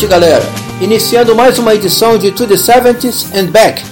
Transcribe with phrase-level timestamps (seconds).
[0.00, 0.42] Noite, galera!
[0.80, 3.82] Iniciando mais uma edição de To the 70s and Back,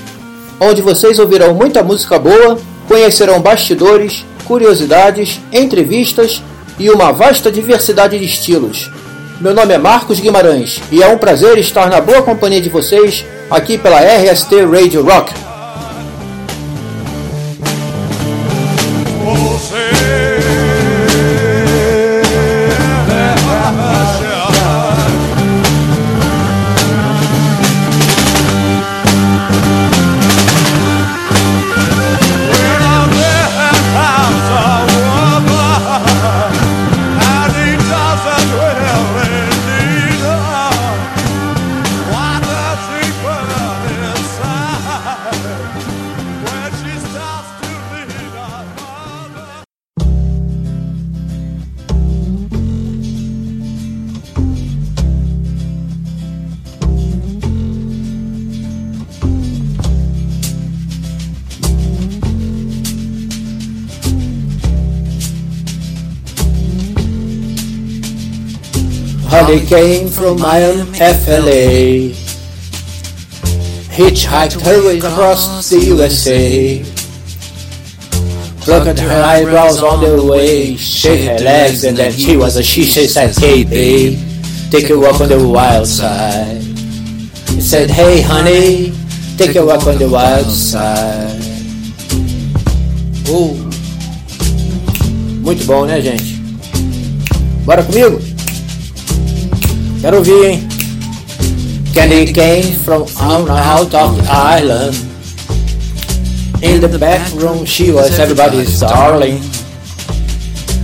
[0.58, 6.42] onde vocês ouvirão muita música boa, conhecerão bastidores, curiosidades, entrevistas
[6.78, 8.90] e uma vasta diversidade de estilos.
[9.38, 13.22] Meu nome é Marcos Guimarães e é um prazer estar na boa companhia de vocês
[13.50, 15.47] aqui pela RST Radio Rock.
[69.48, 72.12] Honey came from Miami, FLA.
[73.96, 76.84] Hitchhiked her way across the USA.
[78.60, 82.84] Plucked her eyebrows on the way, shake her legs, and then she was a she.
[82.84, 84.18] She said, Hey babe,
[84.70, 86.60] take a walk on the wild side.
[87.56, 88.92] He said, Hey honey,
[89.38, 91.40] take a walk on the wild side.
[93.24, 93.54] Uh,
[95.40, 96.36] muito bom, né, gente?
[97.64, 98.27] Bora comigo?
[100.08, 100.68] Quero ouvir, hein?
[101.92, 104.96] Candy came from out of the island.
[106.62, 109.38] In the bathroom, she was everybody's darling.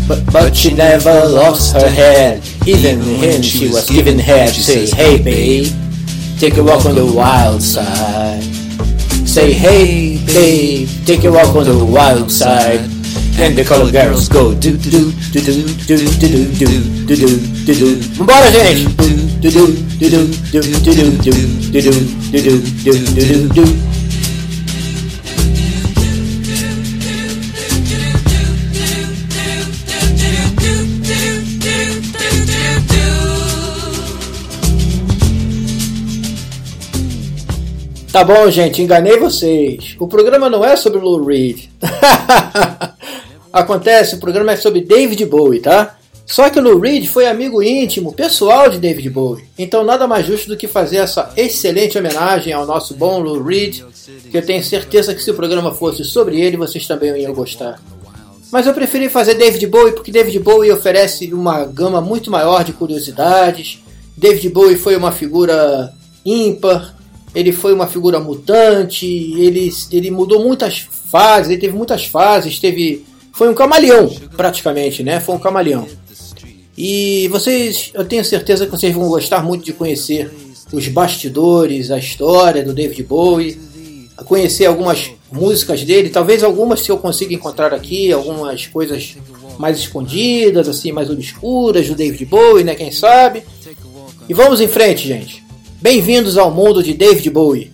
[0.07, 2.43] But, but she never lost her head.
[2.67, 5.73] Even when she was giving head, say, hey babe,
[6.39, 8.43] take a walk on the wild side.
[9.27, 12.81] Say, hey babe, take a walk on the wild side.
[13.41, 17.54] And the color girls go do do do do do do do do do do
[18.17, 18.95] Vambora, gente!
[38.13, 39.97] Tá bom, gente, enganei vocês.
[39.99, 41.65] O programa não é sobre Lou Reed.
[43.51, 45.97] Acontece, o programa é sobre David Bowie, tá?
[46.27, 49.45] Só que Lou Reed foi amigo íntimo, pessoal de David Bowie.
[49.59, 53.83] Então nada mais justo do que fazer essa excelente homenagem ao nosso bom Lou Reed,
[54.31, 57.81] que eu tenho certeza que se o programa fosse sobre ele, vocês também iam gostar.
[58.51, 62.73] Mas eu preferi fazer David Bowie porque David Bowie oferece uma gama muito maior de
[62.73, 63.83] curiosidades.
[64.17, 65.93] David Bowie foi uma figura
[66.25, 66.95] ímpar,
[67.35, 73.05] ele foi uma figura mutante, ele, ele mudou muitas fases, ele teve muitas fases, teve
[73.33, 75.19] foi um camaleão, praticamente, né?
[75.19, 75.89] Foi um camaleão.
[76.77, 80.31] E vocês, eu tenho certeza que vocês vão gostar muito de conhecer
[80.73, 83.61] os bastidores, a história do David Bowie,
[84.25, 89.17] conhecer algumas músicas dele, talvez algumas que eu consiga encontrar aqui, algumas coisas
[89.59, 92.75] mais escondidas, assim, mais obscuras do David Bowie, né?
[92.75, 93.45] Quem sabe?
[94.29, 95.45] E vamos em frente, gente.
[95.81, 97.73] Bem-vindos ao mundo de David Bowie.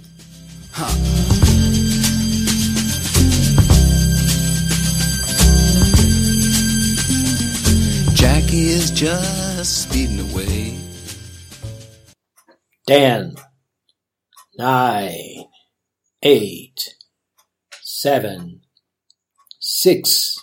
[9.00, 10.76] Just speeding away.
[12.86, 13.34] Dan,
[14.58, 15.44] nine,
[16.22, 16.96] eight,
[17.80, 18.60] seven,
[19.58, 20.36] six,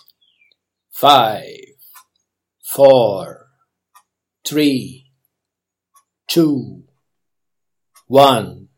[0.90, 1.44] five,
[2.64, 3.46] four,
[4.44, 5.12] three,
[6.26, 6.82] two,
[8.08, 8.70] one.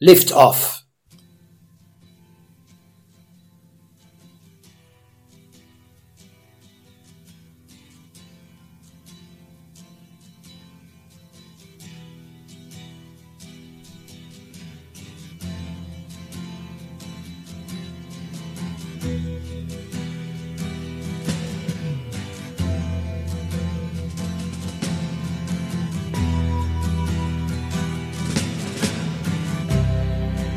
[0.00, 0.81] Lift off.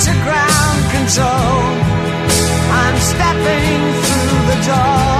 [0.00, 1.60] to ground control.
[2.72, 5.19] I'm stepping through the door.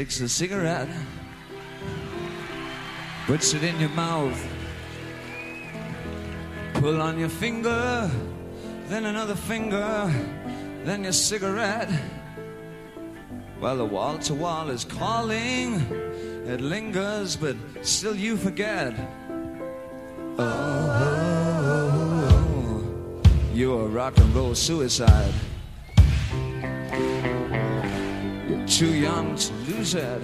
[0.00, 0.88] Takes a cigarette,
[3.26, 4.48] puts it in your mouth,
[6.72, 8.10] pull on your finger,
[8.88, 10.10] then another finger,
[10.84, 11.90] then your cigarette.
[13.60, 15.74] Well, the wall to wall is calling,
[16.46, 18.94] it lingers, but still you forget.
[20.38, 20.46] Oh,
[20.98, 25.34] oh, oh, oh you're a rock and roll suicide.
[28.80, 30.22] Too young to lose it.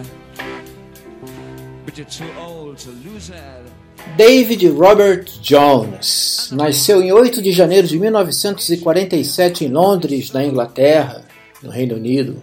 [4.16, 11.22] David Robert Jones nasceu em 8 de janeiro de 1947 em Londres, na Inglaterra,
[11.62, 12.42] no Reino Unido.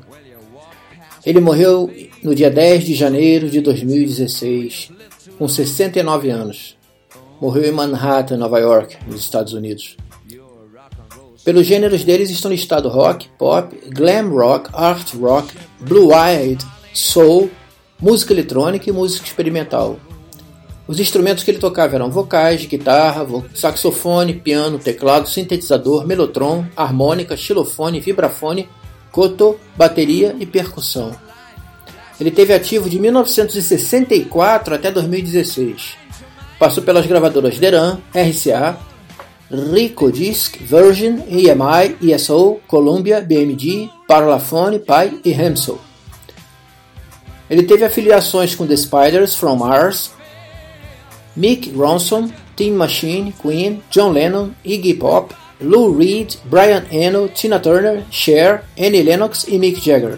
[1.25, 1.91] Ele morreu
[2.21, 4.91] no dia 10 de janeiro de 2016,
[5.39, 6.77] com 69 anos.
[7.41, 9.97] Morreu em Manhattan, Nova York, nos Estados Unidos.
[11.43, 17.49] Pelos gêneros deles estão listados rock, pop, glam rock, art rock, blue-eyed, soul,
[17.99, 19.99] música eletrônica e música experimental.
[20.87, 27.99] Os instrumentos que ele tocava eram vocais, guitarra, saxofone, piano, teclado, sintetizador, melotron, harmônica, xilofone,
[27.99, 28.69] vibrafone,
[29.11, 31.13] koto, bateria e percussão.
[32.19, 35.95] Ele teve ativo de 1964 até 2016.
[36.57, 38.77] Passou pelas gravadoras Deran, RCA,
[39.53, 45.79] Rico Disc, Virgin, EMI, ESO, Columbia, BMG, Parlophone, Pi e Hamsel.
[47.47, 50.11] Ele teve afiliações com The Spiders from Mars,
[51.35, 58.03] Mick Ronson, Tim Machine, Queen, John Lennon, Iggy Pop, Lou Reed, Brian Eno, Tina Turner,
[58.09, 60.17] Cher, Annie Lennox e Mick Jagger.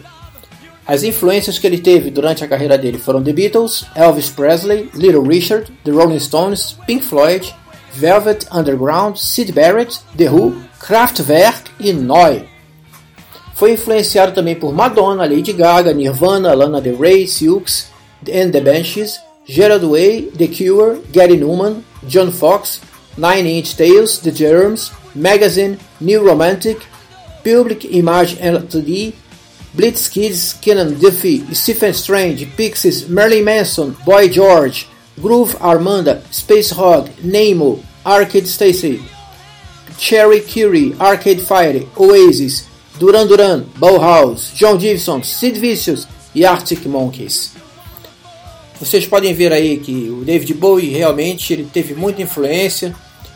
[0.87, 5.27] As influências que ele teve durante a carreira dele foram The Beatles, Elvis Presley, Little
[5.27, 7.53] Richard, The Rolling Stones, Pink Floyd,
[7.97, 12.45] Velvet Underground, Sid Barrett, The Who, Kraftwerk e Neu.
[13.55, 17.87] Foi influenciado também por Madonna, Lady Gaga, Nirvana, Lana Del Rey, Silks
[18.21, 22.81] and the Banshees, Gerard Way, The Cure, Gary Newman, John Fox,
[23.17, 26.79] Nine Inch Tales, The Germs, Magazine, New Romantic,
[27.43, 29.13] Public Image Ltd,
[29.73, 34.87] Blitz Kids, Kenan Duffy, Stephen Strange, Pixies, Marilyn Manson, Boy George,
[35.17, 39.01] Groove Armanda, Space Hog, Nemo, Arcade Stacy,
[39.97, 42.65] Cherry Curie, Arcade Fire, Oasis,
[42.99, 47.53] Duran Duran, Bauhaus, John Gibson, Sid Vicious e Arctic Monkeys.
[48.79, 52.93] Vocês podem ver aí que o David Bowie realmente ele teve muita influência,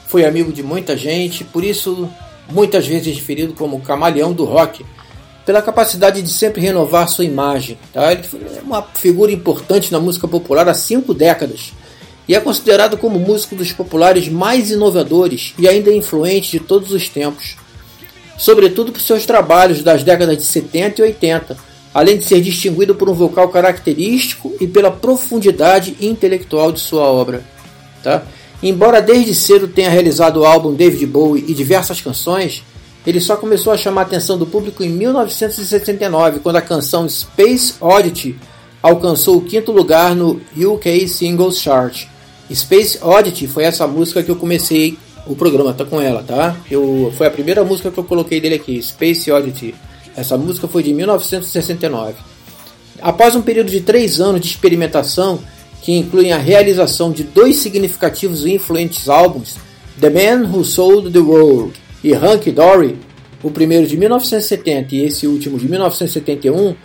[0.07, 2.09] foi amigo de muita gente, por isso
[2.51, 4.85] muitas vezes referido como o camaleão do rock,
[5.49, 7.75] pela capacidade de sempre renovar sua imagem.
[7.91, 8.11] Tá?
[8.11, 11.73] Ele foi uma figura importante na música popular há cinco décadas
[12.27, 17.09] e é considerado como músico dos populares mais inovadores e ainda influente de todos os
[17.09, 17.57] tempos,
[18.37, 21.57] sobretudo por seus trabalhos das décadas de 70 e 80,
[21.95, 27.43] além de ser distinguido por um vocal característico e pela profundidade intelectual de sua obra.
[28.03, 28.21] Tá?
[28.61, 32.63] Embora desde cedo tenha realizado o álbum David Bowie e diversas canções,
[33.05, 37.75] ele só começou a chamar a atenção do público em 1969, quando a canção Space
[37.79, 38.37] Oddity
[38.81, 42.05] alcançou o quinto lugar no UK Singles Chart.
[42.53, 46.57] Space Oddity foi essa música que eu comecei o programa, tá com ela, tá?
[46.69, 49.75] Eu, foi a primeira música que eu coloquei dele aqui, Space Oddity.
[50.15, 52.15] Essa música foi de 1969.
[53.01, 55.39] Após um período de três anos de experimentação,
[55.81, 59.55] que incluem a realização de dois significativos e influentes álbuns,
[59.99, 62.97] The Man Who Sold the World e Hunky Dory,
[63.43, 66.75] o primeiro de 1970 e esse último de 1971,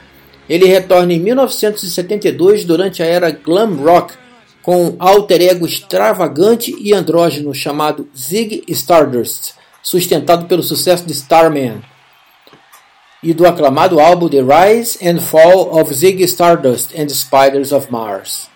[0.49, 4.15] ele retorna em 1972 durante a era glam rock
[4.63, 9.53] com um alter ego extravagante e andrógeno chamado Zig Stardust,
[9.83, 11.83] sustentado pelo sucesso de Starman
[13.23, 17.91] e do aclamado álbum The Rise and Fall of Zig Stardust and the Spiders of
[17.91, 18.49] Mars.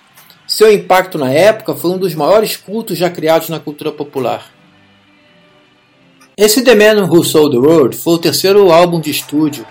[0.47, 4.58] Seu impacto na época foi um dos maiores cultos já criados na cultura popular.
[6.39, 9.67] Esse The Man Who Sold the World foi o terceiro álbum de estúdio.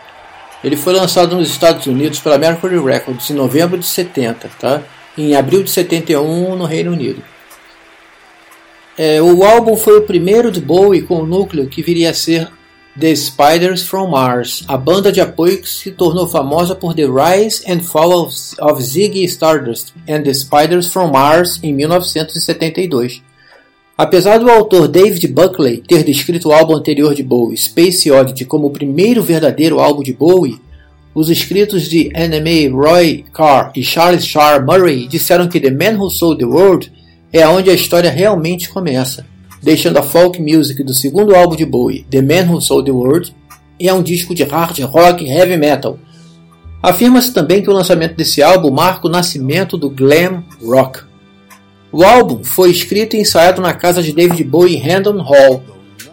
[0.62, 4.84] Ele foi lançado nos Estados Unidos pela Mercury Records em novembro de 70, tá?
[5.18, 7.24] em abril de 71 no Reino Unido.
[8.98, 12.50] É, o álbum foi o primeiro de Bowie com o núcleo que viria a ser
[13.00, 17.64] The Spiders from Mars, a banda de apoio que se tornou famosa por The Rise
[17.72, 23.22] and Fall of, of Ziggy Stardust and The Spiders from Mars em 1972.
[23.98, 28.68] Apesar do autor David Buckley ter descrito o álbum anterior de Bowie, Space Oddity, como
[28.68, 30.62] o primeiro verdadeiro álbum de Bowie,
[31.16, 36.12] os escritos de NMA Roy Carr e Charles Char Murray disseram que The Man Who
[36.12, 36.92] Sold the World
[37.34, 39.26] é onde a história realmente começa
[39.62, 43.36] deixando a folk music do segundo álbum de Bowie, The Man Who Sold the World,
[43.80, 46.00] é um disco de hard rock heavy metal.
[46.82, 51.00] Afirma-se também que o lançamento desse álbum marca o nascimento do glam rock.
[51.98, 55.64] O álbum foi escrito e ensaiado na casa de David Bowie em Hendon Hall,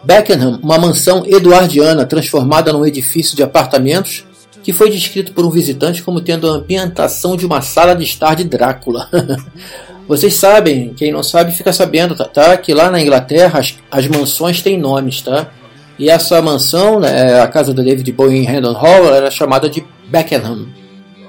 [0.03, 4.25] Beckenham, uma mansão eduardiana transformada num edifício de apartamentos
[4.63, 8.35] que foi descrito por um visitante como tendo a ambientação de uma sala de estar
[8.35, 9.11] de Drácula.
[10.09, 12.25] Vocês sabem, quem não sabe fica sabendo, tá?
[12.25, 12.57] tá?
[12.57, 15.51] Que lá na Inglaterra as, as, mansões têm nomes, tá?
[15.99, 19.85] E essa mansão, né, a casa do David Bowie em Hendon Hall, era chamada de
[20.09, 20.67] Beckenham,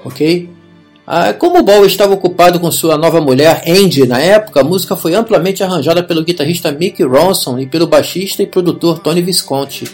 [0.02, 0.55] ok?
[1.08, 5.14] Ah, como Bowie estava ocupado com sua nova mulher Andy na época, a música foi
[5.14, 9.86] amplamente arranjada pelo guitarrista Mick Ronson e pelo baixista e produtor Tony Visconti.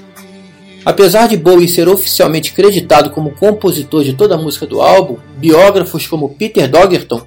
[0.86, 6.06] Apesar de Bowie ser oficialmente creditado como compositor de toda a música do álbum, biógrafos
[6.06, 7.20] como Peter Dogerton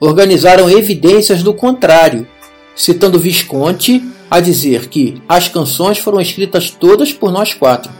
[0.00, 2.26] organizaram evidências do contrário,
[2.74, 7.92] citando Visconti a dizer que as canções foram escritas todas por nós quatro.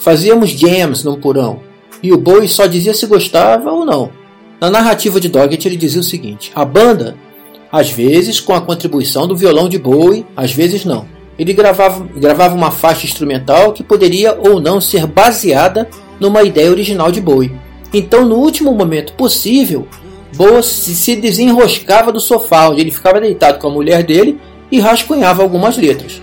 [0.00, 1.60] Fazíamos jams num porão,
[2.02, 4.17] e o Bowie só dizia se gostava ou não.
[4.60, 7.16] Na narrativa de Doggett ele dizia o seguinte: a banda,
[7.70, 11.06] às vezes com a contribuição do violão de Bowie, às vezes não.
[11.38, 15.88] Ele gravava, gravava uma faixa instrumental que poderia ou não ser baseada
[16.18, 17.52] numa ideia original de Bowie.
[17.94, 19.86] Então, no último momento possível,
[20.34, 24.38] Bowie se desenroscava do sofá, onde ele ficava deitado com a mulher dele
[24.70, 26.20] e rascunhava algumas letras.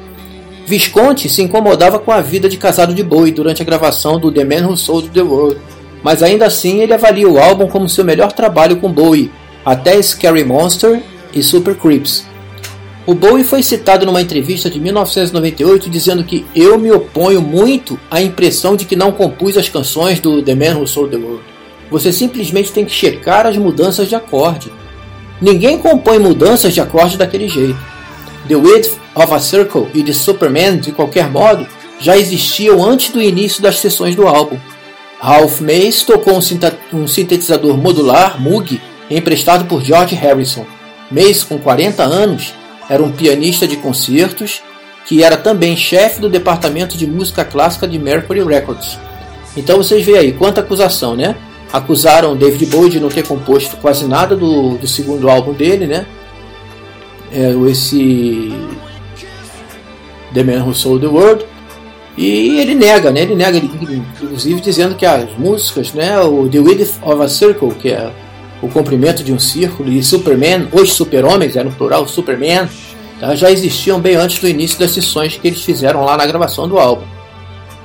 [0.65, 4.43] Visconti se incomodava com a vida de casado de Bowie durante a gravação do The
[4.43, 5.59] Man Who Sold the World,
[6.05, 9.31] mas ainda assim ele avalia o álbum como seu melhor trabalho com Bowie,
[9.65, 11.01] até Scary Monster
[11.33, 12.27] e Super Creeps.
[13.07, 18.21] O Bowie foi citado numa entrevista de 1998 dizendo que eu me oponho muito à
[18.21, 21.43] impressão de que não compus as canções do The Man Who Sold the World.
[21.89, 24.71] Você simplesmente tem que checar as mudanças de acorde.
[25.41, 27.79] Ninguém compõe mudanças de acorde daquele jeito.
[28.47, 31.65] The Width of a Circle e The Superman, de qualquer modo,
[31.99, 34.59] já existiam antes do início das sessões do álbum.
[35.19, 36.37] Ralph Mays tocou
[36.93, 38.79] um sintetizador modular Moog
[39.09, 40.65] emprestado por George Harrison.
[41.09, 42.53] Mays, com 40 anos,
[42.89, 44.61] era um pianista de concertos
[45.05, 48.97] que era também chefe do departamento de música clássica de Mercury Records.
[49.55, 51.35] Então vocês veem aí quanta acusação, né?
[51.71, 56.05] Acusaram David Bowie de não ter composto quase nada do, do segundo álbum dele, né?
[57.31, 58.51] É, esse
[60.33, 61.45] The Man Who Sold the World.
[62.17, 63.21] E ele nega, né?
[63.21, 66.19] Ele nega, inclusive dizendo que as músicas, né?
[66.21, 68.09] O The Width of a Circle, que é
[68.61, 72.67] o comprimento de um círculo, e Superman, os super-homens, era no plural Superman,
[73.19, 73.35] tá?
[73.35, 76.79] já existiam bem antes do início das sessões que eles fizeram lá na gravação do
[76.79, 77.05] álbum.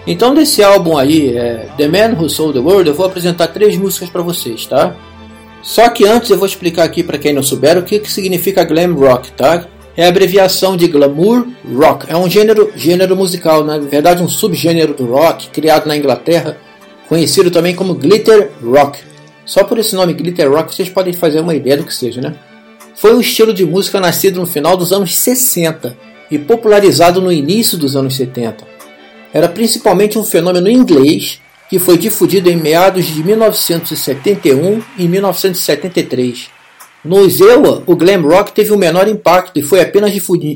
[0.06, 3.76] Então, desse álbum aí, é, The Man Who Sold the World, eu vou apresentar três
[3.76, 4.94] músicas para vocês, tá?
[5.62, 8.64] Só que antes eu vou explicar aqui para quem não souber o que, que significa
[8.64, 9.66] glam rock, tá?
[10.00, 12.10] É a abreviação de glamour rock.
[12.10, 16.56] É um gênero, gênero musical, na verdade um subgênero do rock criado na Inglaterra,
[17.06, 18.98] conhecido também como glitter rock.
[19.44, 22.34] Só por esse nome glitter rock vocês podem fazer uma ideia do que seja, né?
[22.94, 25.94] Foi um estilo de música nascido no final dos anos 60
[26.30, 28.66] e popularizado no início dos anos 70.
[29.34, 36.59] Era principalmente um fenômeno inglês que foi difundido em meados de 1971 e 1973.
[37.04, 40.12] No EUA, o glam rock teve um menor impacto e foi apenas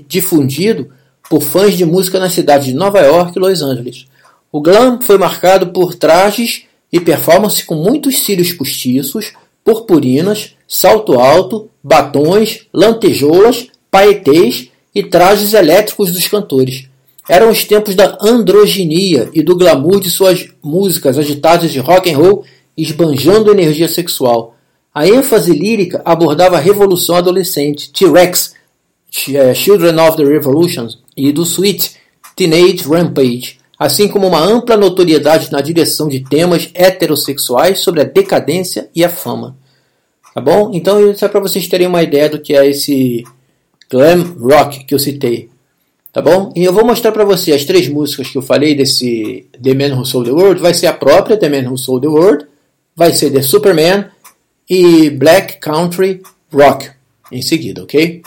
[0.07, 0.91] difundido
[1.29, 4.07] por fãs de música na cidade de Nova York e Los Angeles.
[4.53, 9.33] O glam foi marcado por trajes e performance com muitos cílios postiços,
[9.65, 16.89] purpurinas, salto alto, batons, lantejoulas, paetês e trajes elétricos dos cantores.
[17.29, 22.19] Eram os tempos da androginia e do glamour de suas músicas agitadas de rock and
[22.19, 22.45] roll
[22.77, 24.54] esbanjando energia sexual.
[24.95, 28.55] A ênfase lírica abordava a revolução adolescente, T-Rex,
[29.29, 31.97] eh, Children of the Revolution e do Sweet
[32.37, 38.89] Teenage Rampage, assim como uma ampla notoriedade na direção de temas heterossexuais sobre a decadência
[38.95, 39.57] e a fama.
[40.33, 40.71] Tá bom?
[40.73, 43.25] Então isso é para vocês terem uma ideia do que é esse
[43.91, 45.49] glam rock que eu citei.
[46.13, 46.53] Tá bom?
[46.55, 49.97] E eu vou mostrar para você as três músicas que eu falei desse The Man
[49.97, 50.61] Who Sold the World.
[50.61, 52.47] Vai ser a própria The Man Who Sold the World,
[52.95, 54.14] vai ser The Superman
[54.69, 56.23] e Black Country
[56.53, 56.91] Rock
[57.31, 58.23] em seguida, ok?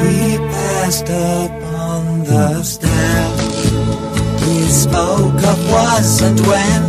[0.00, 3.30] We passed up on the stair.
[4.40, 6.82] We spoke of was and when,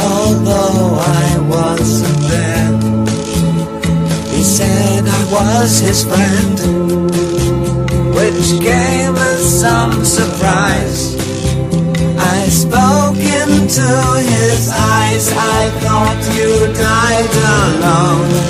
[0.00, 2.21] although I wasn't
[5.32, 6.58] was his friend,
[8.14, 11.16] which gave us some surprise.
[12.18, 13.88] I spoke into
[14.28, 15.32] his eyes.
[15.32, 18.41] I thought you died alone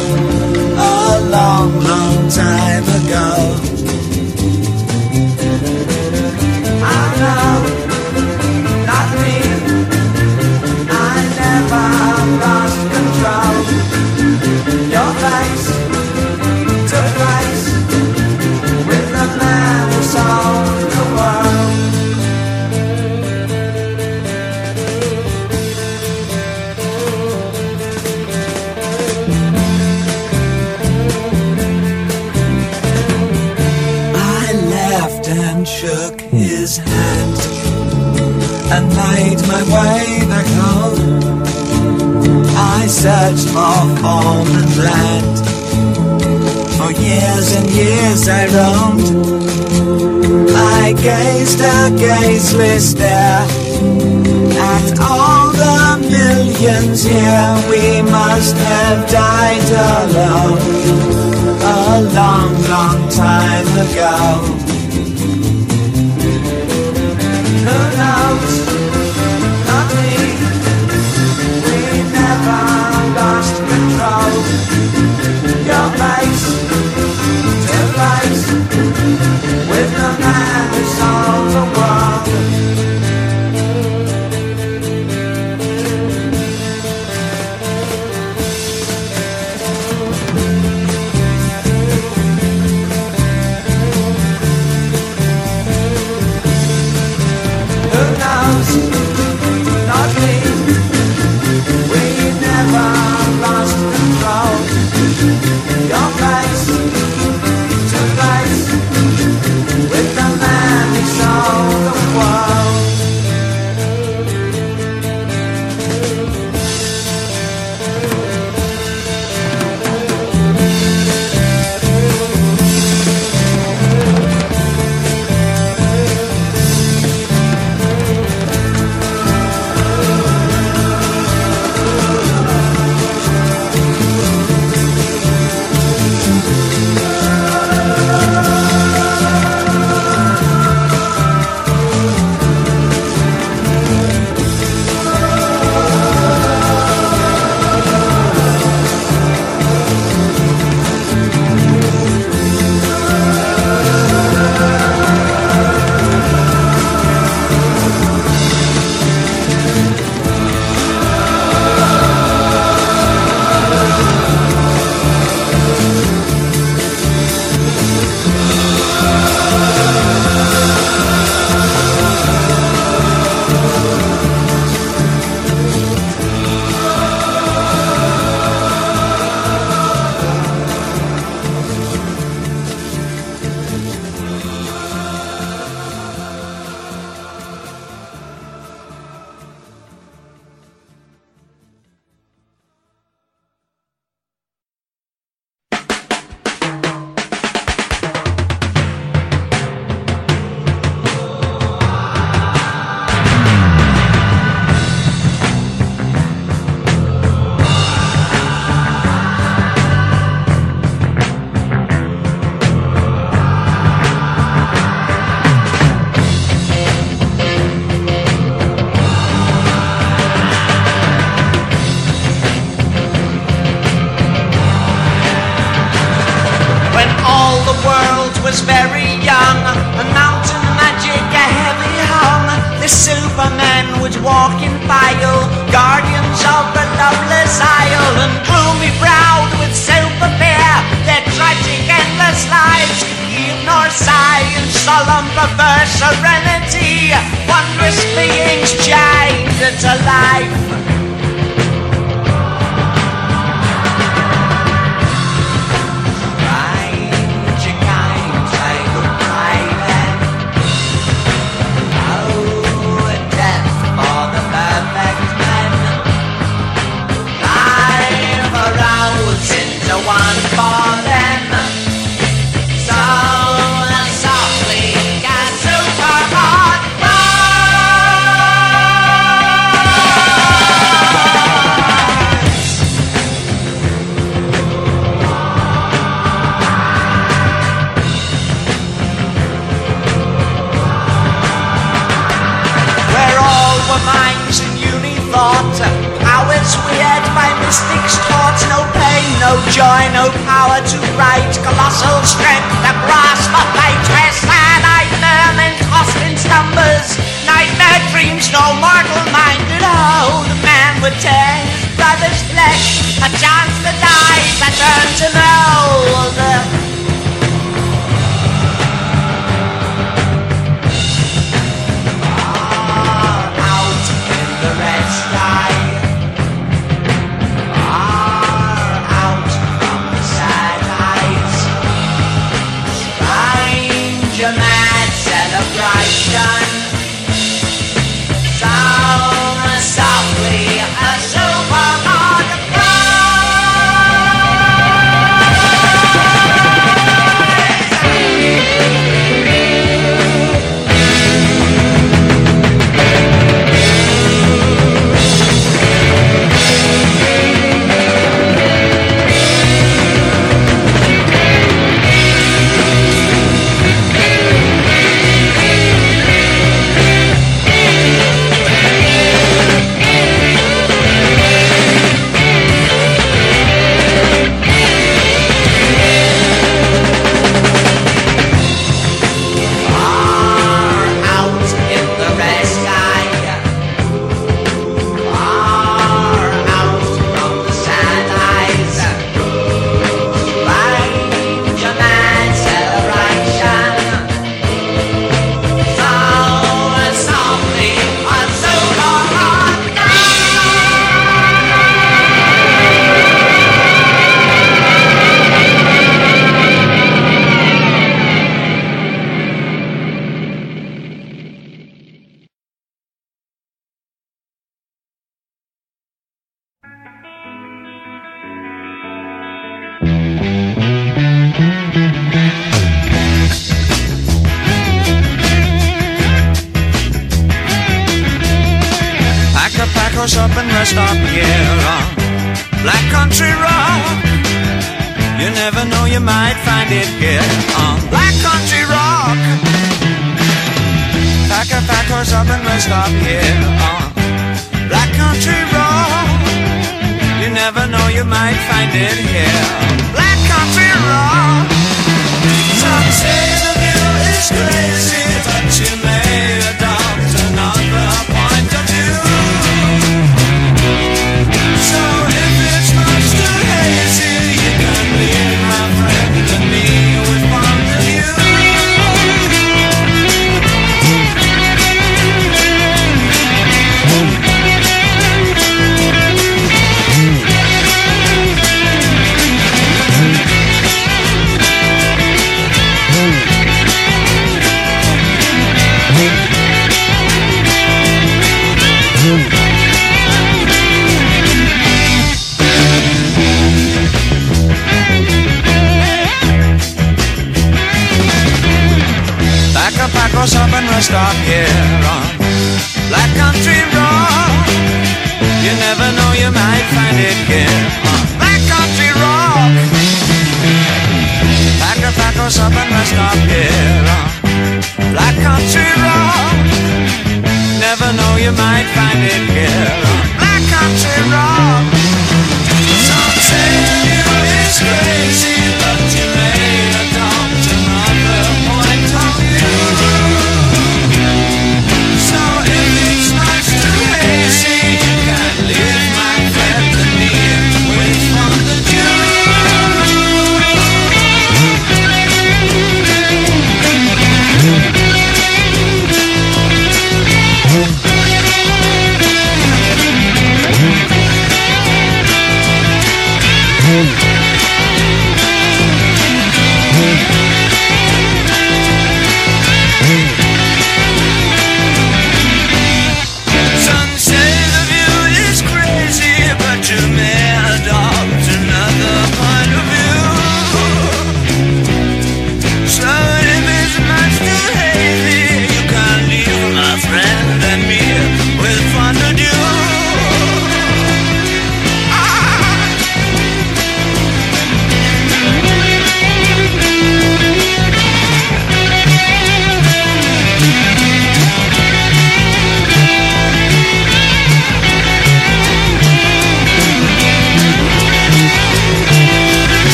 [244.84, 247.14] solemn perverse serenity,
[247.46, 250.91] wondrous beings chained to life.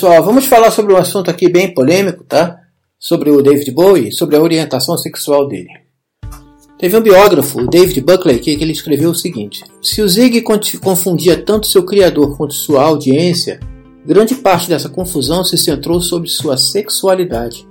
[0.00, 2.56] Pessoal, vamos falar sobre um assunto aqui bem polêmico, tá?
[2.98, 5.68] Sobre o David Bowie, sobre a orientação sexual dele.
[6.78, 10.42] Teve um biógrafo, o David Buckley, que ele escreveu o seguinte: Se o Zig
[10.80, 13.60] confundia tanto seu criador quanto sua audiência,
[14.06, 17.68] grande parte dessa confusão se centrou sobre sua sexualidade.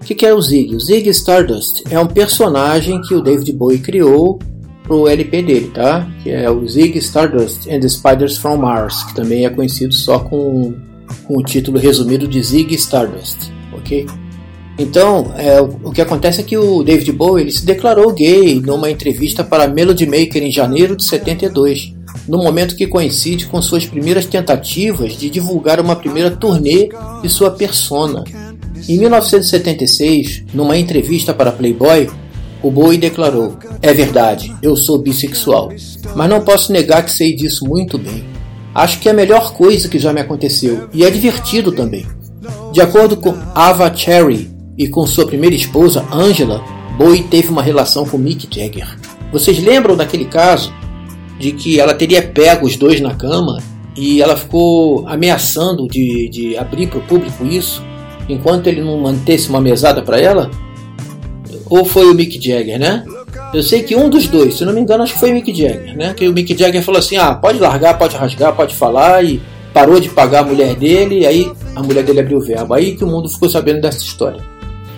[0.00, 0.74] O que, que é o Zig?
[0.74, 4.38] O Zig Stardust é um personagem que o David Bowie criou
[4.82, 6.08] pro LP dele, tá?
[6.22, 10.18] Que é o Zig Stardust and the Spiders from Mars, que também é conhecido só
[10.20, 10.74] com,
[11.24, 14.06] com o título resumido de Zig Stardust, ok?
[14.78, 18.90] Então, é, o, que acontece é que o David Bowie ele se declarou gay numa
[18.90, 21.94] entrevista para Melody Maker em janeiro de 72,
[22.28, 26.90] no momento que coincide com suas primeiras tentativas de divulgar uma primeira turnê
[27.22, 28.22] de sua persona.
[28.86, 32.10] Em 1976, numa entrevista para Playboy,
[32.62, 35.70] o Bowie declarou: É verdade, eu sou bissexual,
[36.14, 38.35] mas não posso negar que sei disso muito bem.
[38.76, 42.06] Acho que é a melhor coisa que já me aconteceu e é divertido também.
[42.74, 46.62] De acordo com Ava Cherry e com sua primeira esposa, Angela,
[46.98, 48.86] Bowie teve uma relação com Mick Jagger.
[49.32, 50.70] Vocês lembram daquele caso
[51.38, 53.62] de que ela teria pego os dois na cama
[53.96, 57.82] e ela ficou ameaçando de, de abrir para o público isso
[58.28, 60.50] enquanto ele não mantesse uma mesada para ela?
[61.64, 63.06] Ou foi o Mick Jagger, né?
[63.52, 65.96] Eu sei que um dos dois, se não me engano, acho que foi Mick Jagger,
[65.96, 66.14] né?
[66.14, 69.40] Que o Mick Jagger falou assim: ah, pode largar, pode rasgar, pode falar, e
[69.72, 72.74] parou de pagar a mulher dele, aí a mulher dele abriu o verbo.
[72.74, 74.40] Aí que o mundo ficou sabendo dessa história.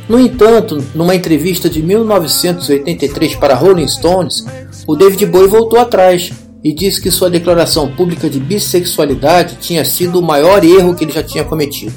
[0.08, 4.46] No entanto, numa entrevista de 1983 para Rolling Stones,
[4.86, 6.32] o David Bowie voltou atrás
[6.64, 11.12] e disse que sua declaração pública de bissexualidade tinha sido o maior erro que ele
[11.12, 11.92] já tinha cometido.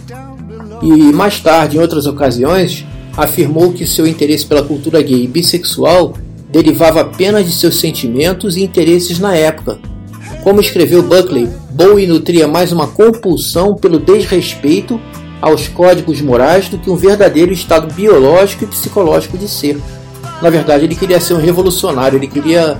[0.81, 6.13] E mais tarde, em outras ocasiões, afirmou que seu interesse pela cultura gay e bissexual
[6.51, 9.79] derivava apenas de seus sentimentos e interesses na época.
[10.43, 14.99] Como escreveu Buckley, Bowie nutria mais uma compulsão pelo desrespeito
[15.39, 19.79] aos códigos morais do que um verdadeiro estado biológico e psicológico de ser.
[20.41, 22.77] Na verdade, ele queria ser um revolucionário, ele queria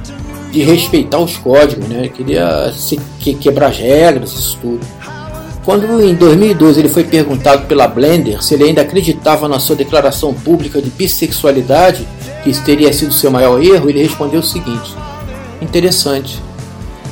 [0.52, 2.10] de respeitar os códigos, né?
[2.10, 4.86] Queria se, que, quebrar as regras, isso tudo.
[5.64, 10.34] Quando em 2012 ele foi perguntado pela Blender se ele ainda acreditava na sua declaração
[10.34, 12.06] pública de bissexualidade,
[12.44, 14.96] que isso teria sido seu maior erro, ele respondeu o seguinte:
[15.62, 16.42] Interessante.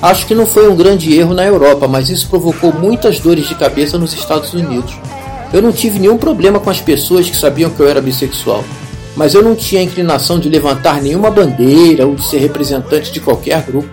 [0.02, 3.56] Acho que não foi um grande erro na Europa, mas isso provocou muitas dores de
[3.56, 4.98] cabeça nos Estados Unidos.
[5.52, 8.64] Eu não tive nenhum problema com as pessoas que sabiam que eu era bissexual,
[9.16, 13.62] mas eu não tinha inclinação de levantar nenhuma bandeira ou de ser representante de qualquer
[13.64, 13.90] grupo.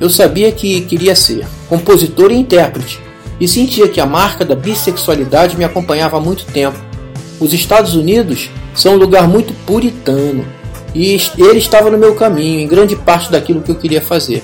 [0.00, 2.98] Eu sabia que queria ser compositor e intérprete,
[3.38, 6.78] e sentia que a marca da bissexualidade me acompanhava há muito tempo.
[7.38, 10.46] Os Estados Unidos são um lugar muito puritano,
[10.94, 14.42] e ele estava no meu caminho em grande parte daquilo que eu queria fazer.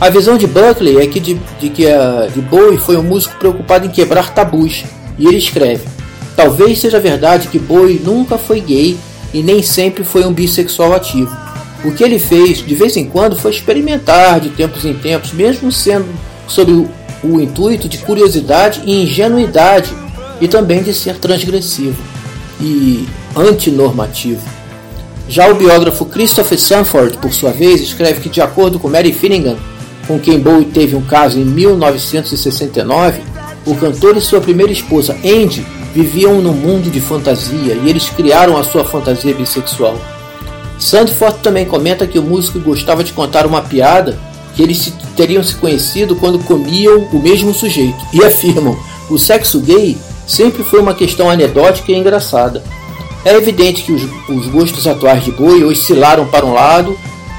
[0.00, 3.36] A visão de Buckley é que de, de que a, de Bowie foi um músico
[3.38, 4.84] preocupado em quebrar tabus,
[5.18, 5.84] e ele escreve:
[6.36, 8.98] Talvez seja verdade que Bowie nunca foi gay
[9.32, 11.34] e nem sempre foi um bissexual ativo.
[11.84, 15.70] O que ele fez de vez em quando foi experimentar de tempos em tempos, mesmo
[15.70, 16.06] sendo
[16.48, 16.90] sob o,
[17.22, 19.90] o intuito de curiosidade e ingenuidade,
[20.40, 21.96] e também de ser transgressivo
[22.60, 24.53] e antinormativo.
[25.34, 29.56] Já o biógrafo Christopher Sanford, por sua vez, escreve que, de acordo com Mary Finnegan,
[30.06, 33.20] com quem Bowie teve um caso em 1969,
[33.66, 38.56] o cantor e sua primeira esposa, Andy, viviam num mundo de fantasia e eles criaram
[38.56, 39.98] a sua fantasia bissexual.
[40.78, 44.16] Sandford também comenta que o músico gostava de contar uma piada
[44.54, 48.78] que eles teriam se conhecido quando comiam o mesmo sujeito e afirmam:
[49.10, 52.62] o sexo gay sempre foi uma questão anedótica e engraçada.
[53.24, 56.98] É evidente que os, os gostos atuais de Bowie oscilaram para um lado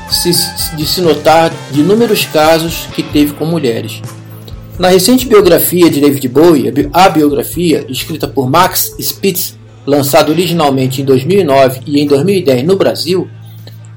[0.10, 0.32] se,
[0.76, 4.02] de se notar de inúmeros casos que teve com mulheres.
[4.78, 11.06] Na recente biografia de David Bowie, a biografia, escrita por Max Spitz, lançada originalmente em
[11.06, 13.28] 2009 e em 2010 no Brasil,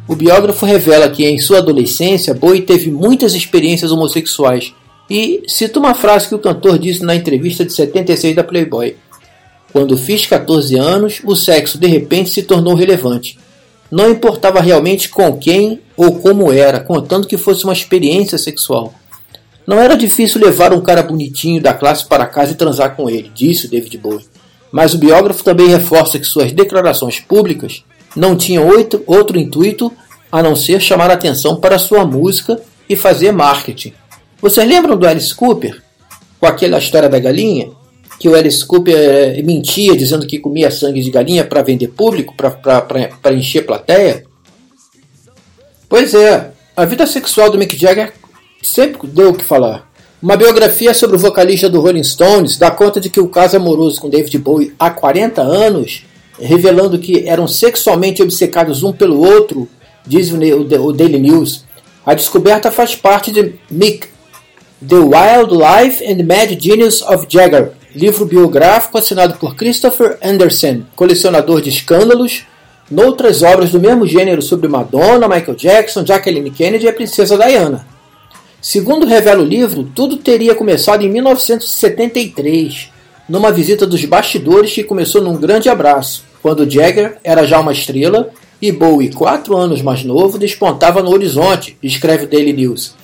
[0.07, 4.73] o biógrafo revela que em sua adolescência Bowie teve muitas experiências homossexuais
[5.11, 8.95] e cita uma frase que o cantor disse na entrevista de 76 da Playboy.
[9.73, 13.39] Quando fiz 14 anos, o sexo de repente se tornou relevante.
[13.91, 18.95] Não importava realmente com quem ou como era, contando que fosse uma experiência sexual.
[19.67, 23.31] Não era difícil levar um cara bonitinho da classe para casa e transar com ele,
[23.35, 24.25] disse David Bowie.
[24.73, 27.85] Mas o biógrafo também reforça que suas declarações públicas
[28.17, 29.93] não tinham outro, outro intuito
[30.31, 33.93] a não ser chamar atenção para sua música e fazer marketing.
[34.41, 35.83] Vocês lembram do Alice Cooper?
[36.39, 37.71] Com aquela história da galinha?
[38.19, 42.35] Que o Alice Cooper eh, mentia dizendo que comia sangue de galinha para vender público,
[42.35, 44.25] para encher plateia?
[45.89, 48.13] Pois é, a vida sexual do Mick Jagger
[48.63, 49.89] sempre deu o que falar.
[50.21, 54.01] Uma biografia sobre o vocalista do Rolling Stones dá conta de que o caso amoroso
[54.01, 56.05] com David Bowie há 40 anos,
[56.41, 59.69] revelando que eram sexualmente obcecados um pelo outro,
[60.05, 61.65] diz o Daily News.
[62.05, 64.09] A descoberta faz parte de Mick,
[64.87, 71.61] The Wild Life and Mad Genius of Jagger, livro biográfico assinado por Christopher Anderson, colecionador
[71.61, 72.45] de escândalos,
[72.91, 77.87] noutras obras do mesmo gênero sobre Madonna, Michael Jackson, Jacqueline Kennedy e a princesa Diana.
[78.61, 82.91] Segundo revela o livro, tudo teria começado em 1973,
[83.29, 88.31] numa visita dos bastidores que começou num grande abraço, quando Jagger era já uma estrela
[88.61, 92.95] e Bowie, quatro anos mais novo, despontava no horizonte, escreve o Daily News.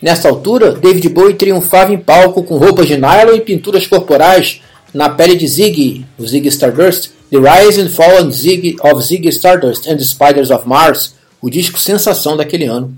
[0.00, 4.60] Nessa altura, David Bowie triunfava em palco com roupas de nylon e pinturas corporais
[4.94, 9.88] na pele de Ziggy, o Ziggy Stardust, The Rise and Fall Ziggy, of Ziggy Stardust
[9.88, 12.96] and the Spiders of Mars, o disco sensação daquele ano.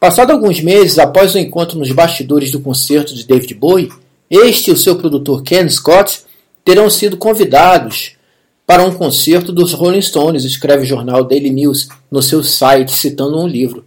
[0.00, 3.90] Passado alguns meses após o encontro nos bastidores do concerto de David Bowie,
[4.30, 6.22] este e o seu produtor Ken Scott
[6.64, 8.12] terão sido convidados
[8.66, 13.38] para um concerto dos Rolling Stones, escreve o jornal Daily News no seu site, citando
[13.38, 13.84] um livro.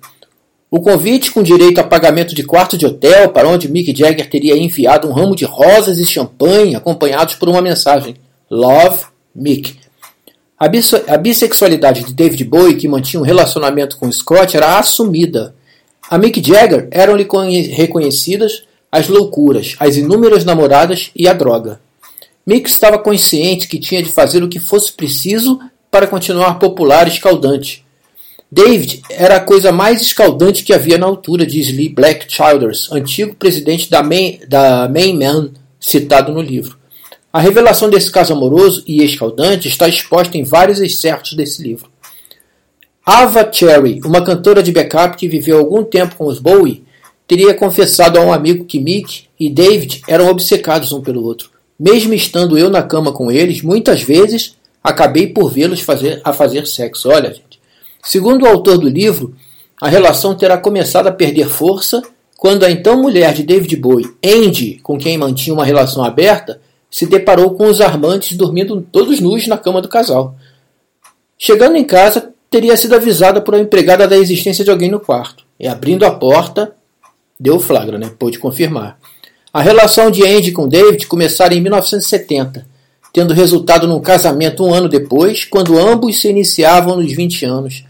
[0.69, 4.57] O convite, com direito a pagamento de quarto de hotel, para onde Mick Jagger teria
[4.57, 8.15] enviado um ramo de rosas e champanhe, acompanhados por uma mensagem:
[8.49, 9.75] Love, Mick.
[10.59, 15.55] A bissexualidade de David Bowie, que mantinha um relacionamento com Scott, era assumida
[16.09, 17.27] a Mick Jagger eram-lhe
[17.69, 21.81] reconhecidas as loucuras, as inúmeras namoradas e a droga.
[22.45, 25.59] Mick estava consciente que tinha de fazer o que fosse preciso
[25.91, 27.85] para continuar popular e escaldante.
[28.49, 33.35] David era a coisa mais escaldante que havia na altura, diz Lee Black Childers, antigo
[33.35, 36.77] presidente da Main, da Main Man, citado no livro.
[37.31, 41.89] A revelação desse caso amoroso e escaldante está exposta em vários excertos desse livro.
[43.05, 46.83] Ava Cherry, uma cantora de backup que viveu algum tempo com os Bowie,
[47.27, 51.49] teria confessado a um amigo que Mick e David eram obcecados um pelo outro.
[51.77, 56.65] Mesmo estando eu na cama com eles, muitas vezes acabei por vê-los fazer, a fazer
[56.65, 57.09] sexo.
[57.09, 57.35] Olha.
[58.07, 59.35] Segundo o autor do livro,
[59.81, 62.01] a relação terá começado a perder força
[62.37, 67.05] quando a então mulher de David Bowie, Andy, com quem mantinha uma relação aberta, se
[67.05, 70.37] deparou com os armantes dormindo todos nus na cama do casal.
[71.37, 75.43] Chegando em casa, teria sido avisada por uma empregada da existência de alguém no quarto.
[75.59, 76.73] E abrindo a porta,
[77.37, 78.09] deu flagra, né?
[78.17, 78.97] Pôde confirmar.
[79.51, 82.65] A relação de Andy com David começara em 1970,
[83.11, 87.83] tendo resultado num casamento um ano depois, quando ambos se iniciavam nos 20 anos.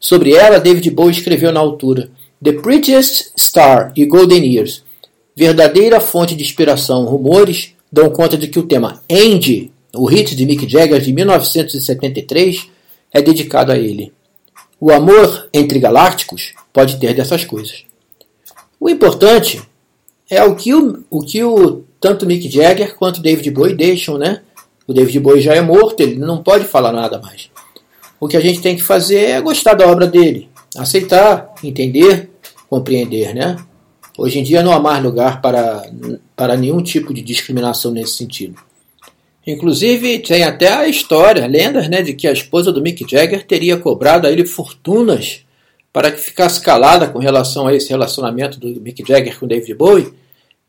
[0.00, 2.10] Sobre ela, David Bowie escreveu na altura
[2.42, 4.82] The Prettiest Star e Golden Years.
[5.36, 10.46] Verdadeira fonte de inspiração, rumores dão conta de que o tema Andy, o hit de
[10.46, 12.66] Mick Jagger de 1973,
[13.12, 14.10] é dedicado a ele.
[14.80, 17.84] O amor entre galácticos pode ter dessas coisas.
[18.80, 19.60] O importante
[20.30, 24.40] é o que o, o que o tanto Mick Jagger quanto David Bowie deixam, né?
[24.86, 27.50] O David Bowie já é morto, ele não pode falar nada mais.
[28.20, 32.30] O que a gente tem que fazer é gostar da obra dele, aceitar, entender,
[32.68, 33.56] compreender, né?
[34.18, 35.90] Hoje em dia não há mais lugar para,
[36.36, 38.56] para nenhum tipo de discriminação nesse sentido.
[39.46, 43.78] Inclusive, tem até a história, lendas, né, de que a esposa do Mick Jagger teria
[43.78, 45.46] cobrado a ele fortunas
[45.90, 50.12] para que ficasse calada com relação a esse relacionamento do Mick Jagger com David Bowie,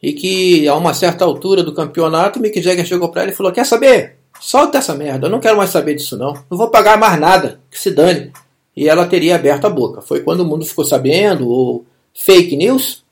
[0.02, 3.52] e que a uma certa altura do campeonato, Mick Jagger chegou para ele e falou:
[3.52, 4.21] Quer saber?
[4.42, 6.34] Solta essa merda, eu não quero mais saber disso não.
[6.50, 8.32] Não vou pagar mais nada, que se dane.
[8.76, 10.02] E ela teria aberto a boca.
[10.02, 13.04] Foi quando o mundo ficou sabendo, ou fake news?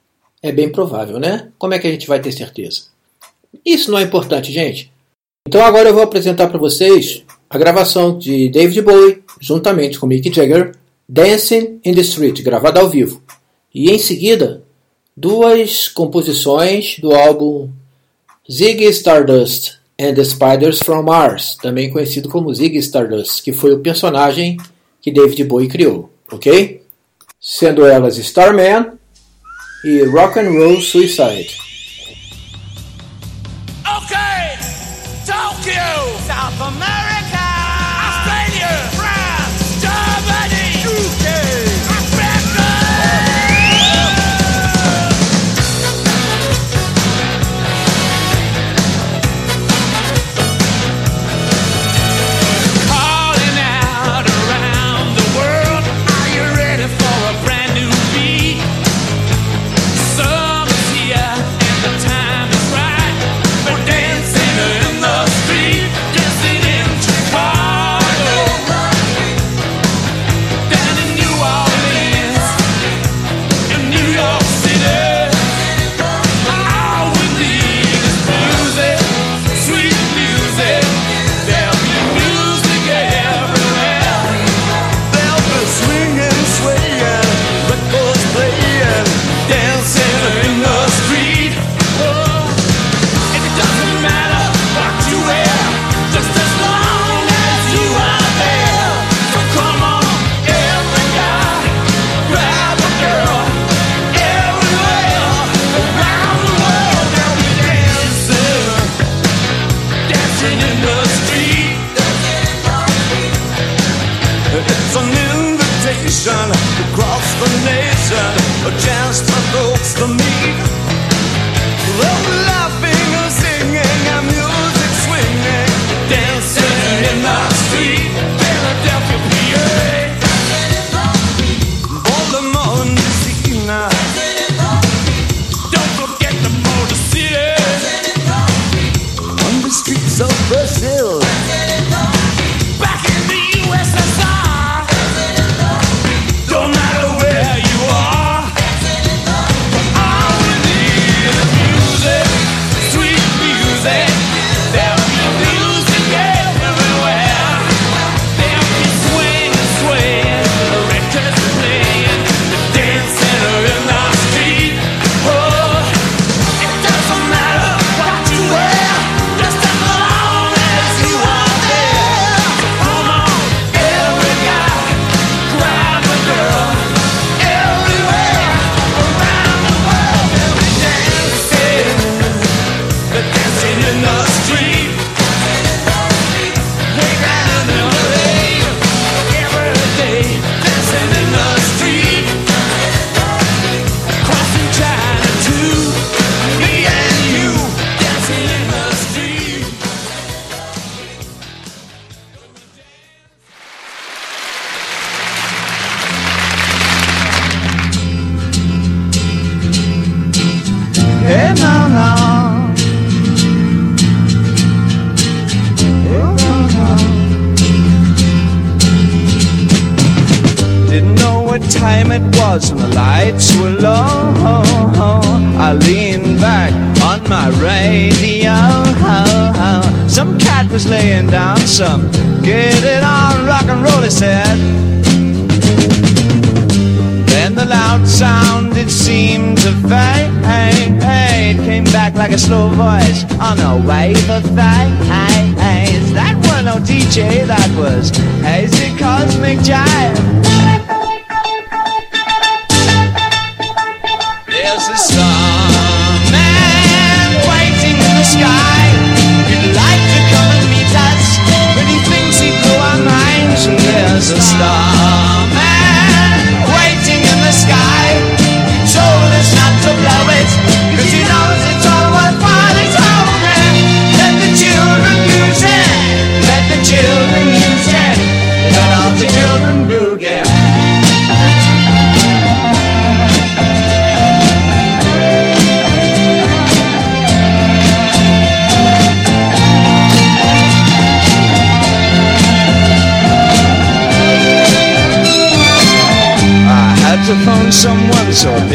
[0.42, 1.50] É bem provável, né?
[1.60, 2.86] Como é que a gente vai ter certeza?
[3.64, 4.92] Isso não é importante, gente.
[5.48, 10.34] Então agora eu vou apresentar para vocês a gravação de David Bowie, juntamente com Mick
[10.34, 10.76] Jagger,
[11.08, 13.22] Dancing in the Street, gravada ao vivo.
[13.72, 14.64] E em seguida,
[15.16, 17.70] duas composições do álbum
[18.52, 23.80] Ziggy Stardust and the Spiders from Mars, também conhecido como Ziggy Stardust, que foi o
[23.80, 24.58] personagem
[25.02, 26.82] que David Bowie criou, ok?
[27.40, 28.94] Sendo elas Starman
[29.84, 31.69] e Rock and Roll Suicide.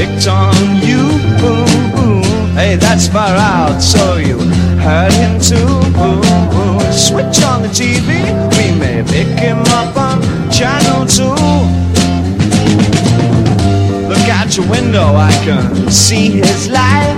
[0.05, 1.05] Picked on you.
[2.55, 4.39] Hey, that's far out, so you
[4.79, 5.69] heard him too.
[6.93, 8.09] Switch on the TV,
[8.57, 11.35] we may pick him up on channel two.
[14.09, 17.17] Look out your window, I can see his light.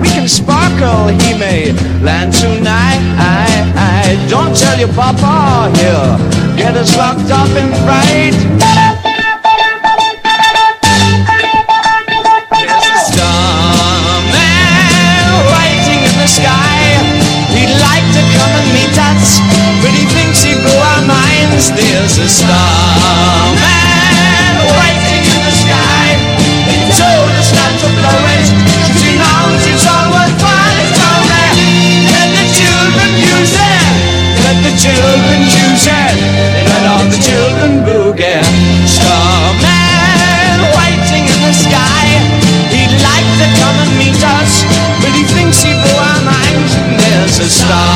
[0.00, 1.72] We can sparkle, he may
[2.02, 3.00] land tonight.
[4.28, 8.95] Don't tell your papa, he'll get us locked up in fright.
[21.56, 21.72] Minds.
[21.72, 23.56] There's a starman
[24.76, 26.08] waiting in the sky.
[26.68, 28.46] He told us not to blow it,
[28.84, 30.84] 'cause he knows it's all worthwhile.
[31.00, 31.48] Told me,
[32.12, 33.88] let the children use it,
[34.44, 36.14] let the children use it,
[36.68, 38.44] let all the children boogie.
[38.86, 42.06] Starman waiting in the sky.
[42.74, 44.52] He'd like to come and meet us,
[45.00, 46.72] but he thinks he blew our minds.
[47.00, 47.95] There's a starman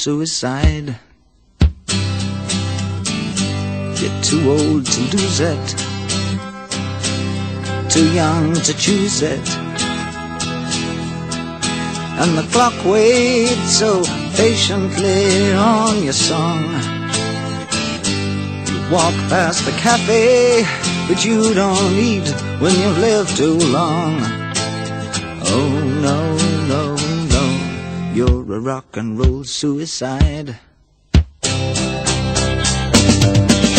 [0.00, 0.96] suicide.
[4.00, 5.66] You're too old to lose it,
[7.90, 9.46] too young to choose it.
[12.18, 14.02] And the clock waits so
[14.36, 16.62] patiently on your song.
[18.68, 20.64] You walk past the cafe,
[21.08, 22.26] but you don't eat
[22.58, 24.16] when you've lived too long.
[25.44, 25.79] Oh
[28.60, 30.58] rock and roll suicide.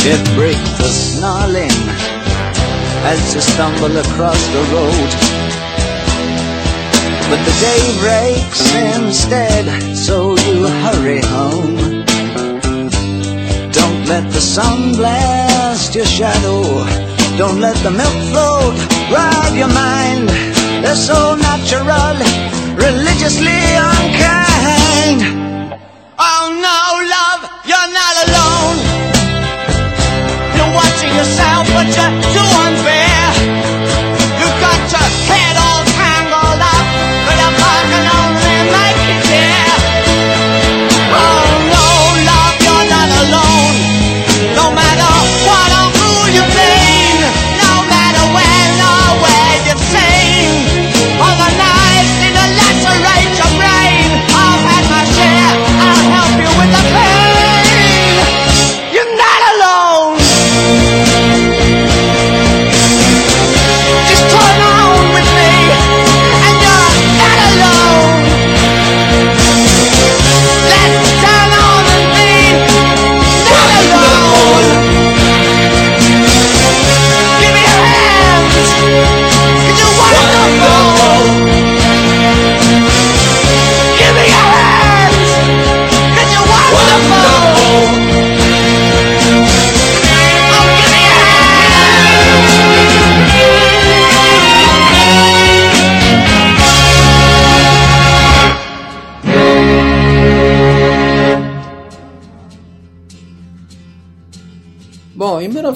[0.01, 1.77] Shit break the snarling
[3.05, 5.11] as you stumble across the road.
[7.29, 9.65] But the day breaks instead,
[9.95, 11.77] so you hurry home.
[13.71, 16.61] Don't let the sun blast your shadow.
[17.37, 18.75] Don't let the milk float
[19.13, 20.29] rob your mind.
[20.83, 22.17] They're so natural,
[22.75, 24.40] religiously unkind.
[24.93, 25.40] Oh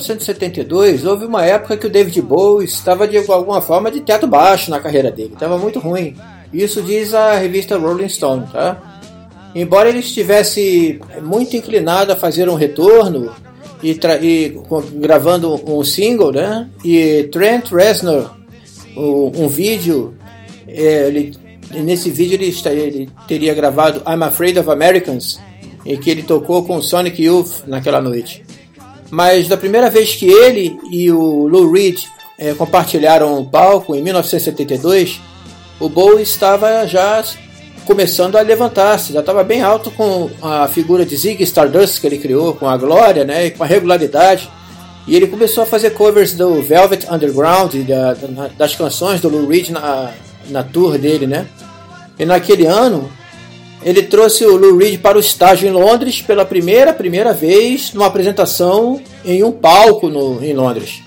[0.08, 4.70] 1972, houve uma época que o David Bowie estava de alguma forma de teto baixo
[4.72, 6.16] na carreira dele, estava muito ruim.
[6.54, 8.78] Isso diz a revista Rolling Stone, tá?
[9.54, 13.32] Embora ele estivesse muito inclinado a fazer um retorno
[13.84, 13.92] e,
[14.22, 14.58] e
[14.96, 16.70] gravando um single, né?
[16.84, 18.32] E Trent Reznor,
[18.96, 20.14] o- um vídeo,
[20.68, 21.34] é, ele,
[21.74, 25.40] nesse vídeo ele, está- ele teria gravado I'm Afraid of Americans,
[25.86, 28.44] em que ele tocou com Sonic Youth naquela noite.
[29.16, 32.04] Mas da primeira vez que ele e o Lou Reed
[32.38, 35.22] eh, compartilharam o palco em 1972,
[35.80, 37.24] o Bowie estava já
[37.86, 42.18] começando a levantar-se, já estava bem alto com a figura de Ziggy Stardust que ele
[42.18, 44.50] criou, com a glória, né, e com a regularidade.
[45.08, 48.18] E ele começou a fazer covers do Velvet Underground, da-
[48.58, 50.12] das canções do Lou Reed na,
[50.50, 51.46] na tour dele, né?
[52.20, 53.10] E naquele ano,
[53.86, 58.08] ele trouxe o Lou Reed para o estágio em Londres pela primeira primeira vez numa
[58.08, 61.02] apresentação em um palco no, em Londres.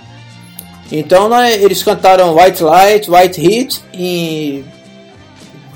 [0.90, 4.64] Então né, eles cantaram White Light, White Heat e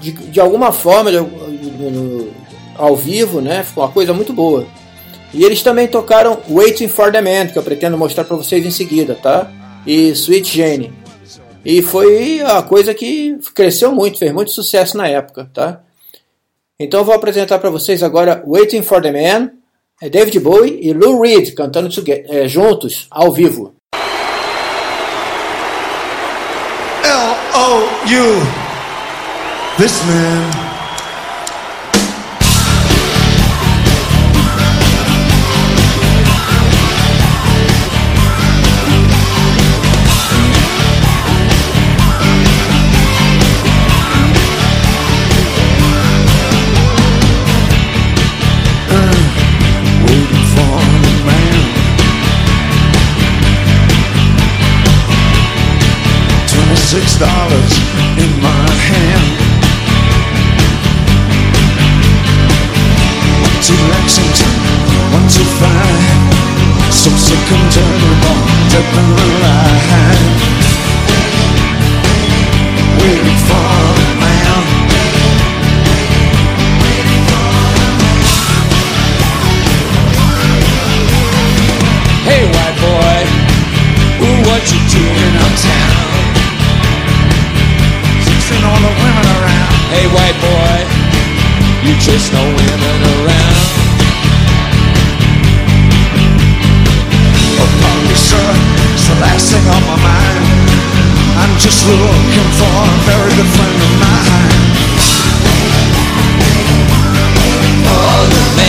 [0.00, 2.30] de, de alguma forma de- no-
[2.76, 3.62] ao vivo, né?
[3.62, 4.66] Ficou uma coisa muito boa.
[5.34, 8.70] E eles também tocaram Waiting for the Man, que eu pretendo mostrar para vocês em
[8.70, 9.50] seguida, tá?
[9.86, 10.92] E Sweet Jane.
[11.64, 15.80] E foi a coisa que cresceu muito, fez muito sucesso na época, tá?
[16.78, 19.50] Então eu vou apresentar para vocês agora Waiting for the Man,
[20.00, 23.74] é David Bowie e Lou Reed cantando é, juntos, ao vivo.
[27.04, 28.62] L-O-U.
[29.78, 30.61] This man.
[99.40, 100.44] Thing on my mind.
[101.40, 104.52] I'm just looking for a very good friend of mine.
[107.88, 108.61] Oh,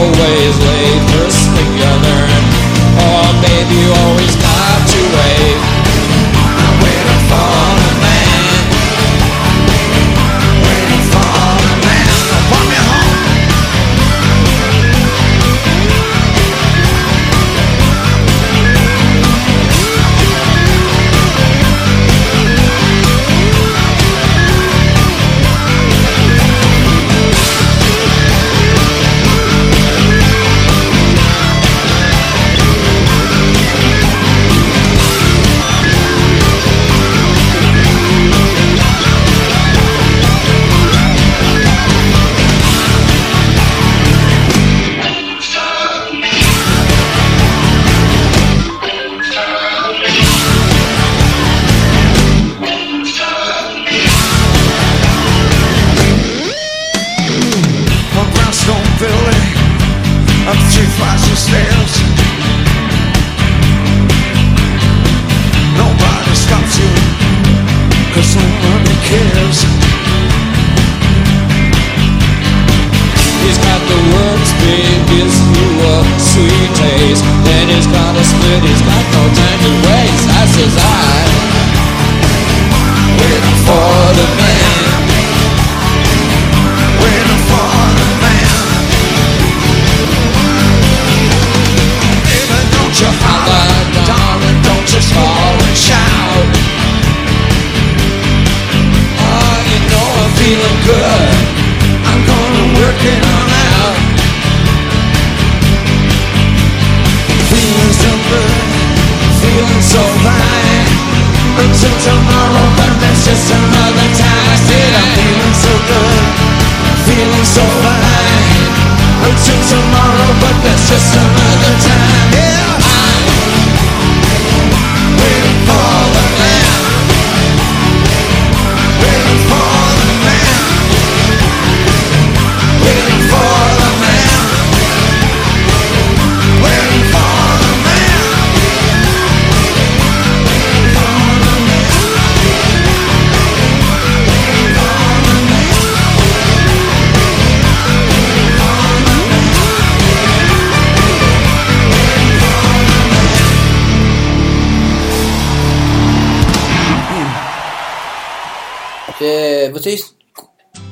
[0.00, 1.09] always late.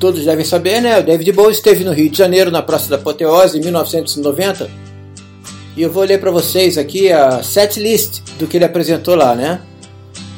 [0.09, 0.97] Todos devem saber, né?
[0.97, 4.67] O David Bowie esteve no Rio de Janeiro na Praça da Apoteose em 1990.
[5.77, 9.35] E eu vou ler para vocês aqui a set list do que ele apresentou lá,
[9.35, 9.61] né?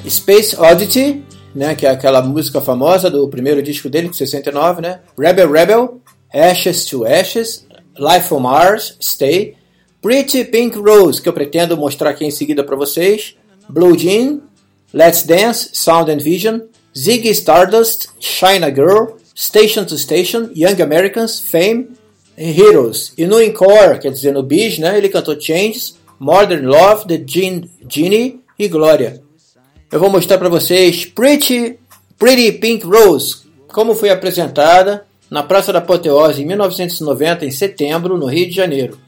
[0.05, 1.23] Space Oddity,
[1.55, 4.99] né, que é aquela música famosa do primeiro disco dele, de 69, né?
[5.17, 6.01] Rebel Rebel,
[6.33, 7.65] Ashes to Ashes,
[7.97, 9.55] Life on Mars, Stay,
[10.01, 13.37] Pretty Pink Rose, que eu pretendo mostrar aqui em seguida para vocês,
[13.69, 14.41] Blue Jean,
[14.93, 16.59] Let's Dance, Sound and Vision,
[16.93, 21.89] Ziggy Stardust, China Girl, Station to Station, Young Americans, Fame
[22.37, 23.11] e Heroes.
[23.17, 27.67] E no Encore, quer dizer, no Bis, né, ele cantou Changes, Modern Love, The Gene,
[27.89, 29.19] Genie e Glória.
[29.91, 31.79] Eu vou mostrar para vocês Pretty,
[32.19, 33.37] Pretty Pink Rose,
[33.73, 38.99] como foi apresentada na Praça da Apoteose em 1990, em setembro, no Rio de Janeiro.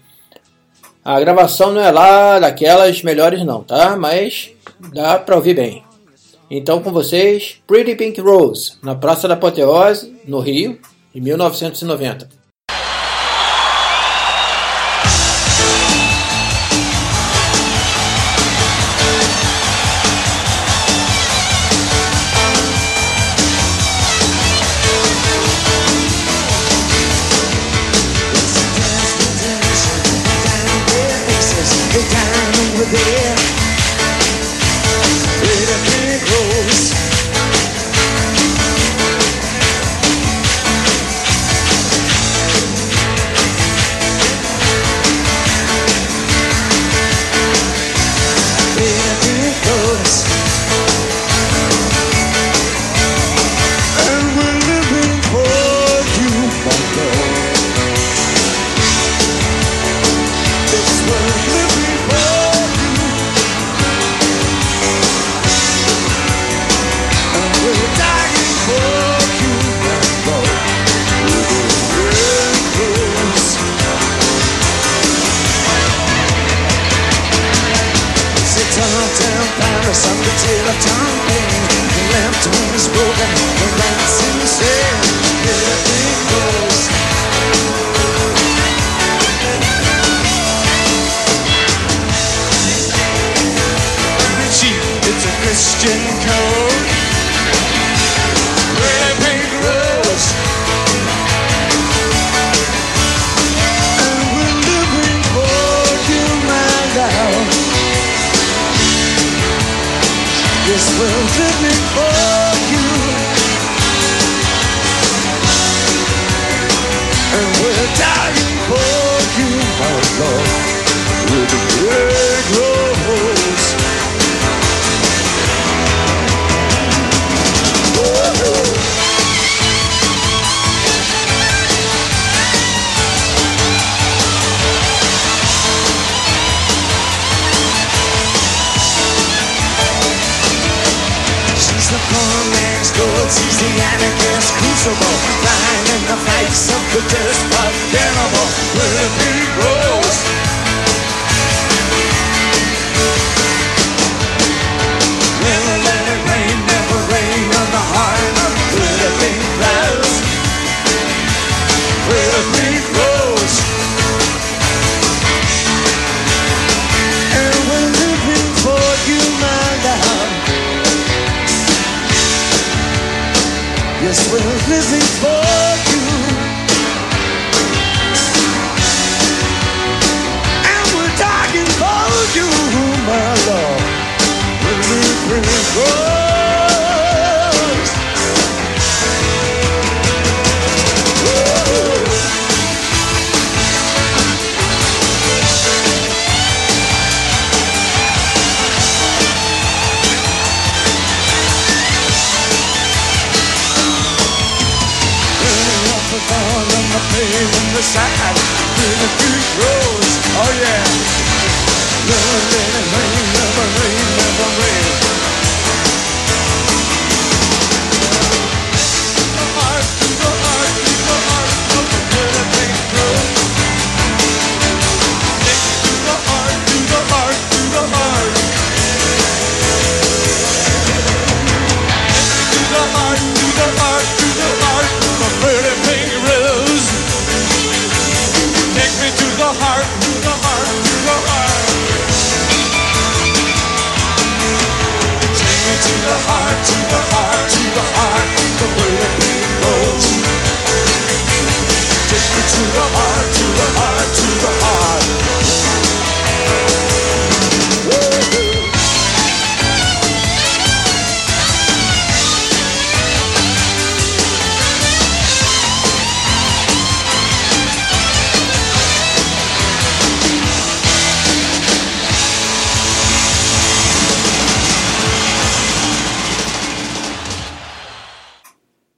[1.05, 3.95] A gravação não é lá daquelas melhores não, tá?
[3.95, 4.49] Mas
[4.91, 5.83] dá para ouvir bem.
[6.55, 10.77] Então com vocês, Pretty Pink Rose, na Praça da Apoteose, no Rio,
[11.15, 12.42] em 1990.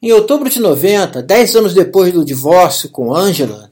[0.06, 3.72] Em outubro de 90, 10 anos depois do divórcio com Angela,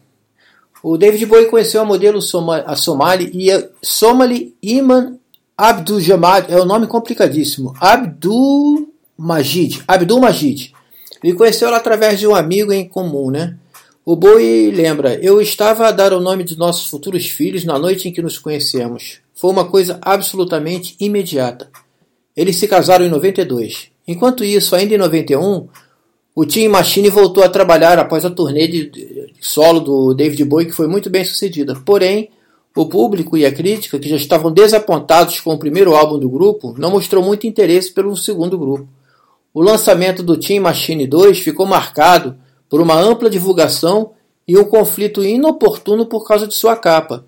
[0.82, 3.50] o David Bowie conheceu a modelo soma, a Somali, e
[3.84, 5.20] Somali Iman
[5.56, 10.74] Abdul Jamad, é um nome complicadíssimo, Abdul Majid, Abdul Majid.
[11.24, 13.56] Ele conheceu ela através de um amigo em comum, né?
[14.04, 18.10] O Bowie lembra, eu estava a dar o nome de nossos futuros filhos na noite
[18.10, 19.20] em que nos conhecemos.
[19.36, 21.70] Foi uma coisa absolutamente imediata.
[22.36, 23.90] Eles se casaram em 92.
[24.08, 25.68] Enquanto isso, ainda em 91,
[26.36, 28.92] o Team Machine voltou a trabalhar após a turnê de
[29.40, 31.80] solo do David Bowie, que foi muito bem sucedida.
[31.86, 32.32] Porém,
[32.76, 36.74] o público e a crítica, que já estavam desapontados com o primeiro álbum do grupo,
[36.78, 38.88] não mostrou muito interesse pelo segundo grupo.
[39.54, 42.36] O lançamento do Team Machine 2 ficou marcado
[42.68, 44.14] por uma ampla divulgação
[44.48, 47.24] e um conflito inoportuno por causa de sua capa.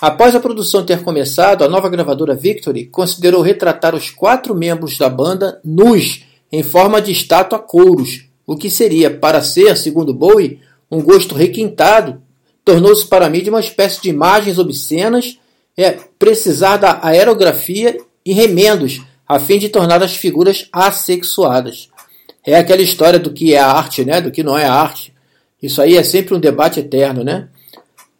[0.00, 5.10] Após a produção ter começado, a nova gravadora Victory considerou retratar os quatro membros da
[5.10, 11.02] banda nus, em forma de estátua couros, o que seria, para ser, segundo Bowie, um
[11.02, 12.22] gosto requintado,
[12.64, 15.38] tornou-se para a mídia uma espécie de imagens obscenas,
[15.76, 21.88] é, precisar da aerografia e remendos, a fim de tornar as figuras assexuadas.
[22.46, 24.20] É aquela história do que é arte, né?
[24.20, 25.12] do que não é arte.
[25.60, 27.48] Isso aí é sempre um debate eterno, né?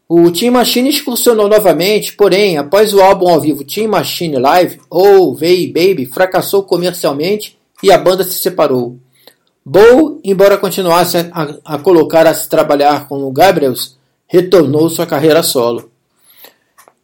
[0.08, 5.34] O Team Machine excursionou novamente, porém, após o álbum ao vivo Team Machine Live, ou
[5.34, 8.98] Vey Baby, fracassou comercialmente e a banda se separou.
[9.68, 13.96] Bow, embora continuasse a, a colocar a se trabalhar com o Gabriels,
[14.28, 15.90] retornou sua carreira solo.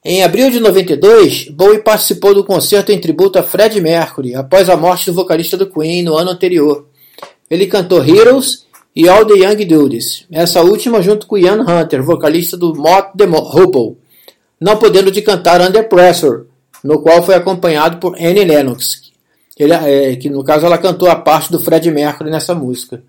[0.04, 4.76] Em abril de 92, Bowie participou do concerto em tributo a Fred Mercury, após a
[4.76, 6.86] morte do vocalista do Queen no ano anterior.
[7.50, 12.56] Ele cantou Heroes e All the Young Dudes, essa última junto com Ian Hunter, vocalista
[12.56, 13.96] do Mott the Hoople,
[14.60, 16.44] não podendo de cantar Under Pressure,
[16.84, 19.11] no qual foi acompanhado por Annie Lennox,
[19.62, 23.02] ele, é, que no caso ela cantou a parte do Fred Mercury nessa música.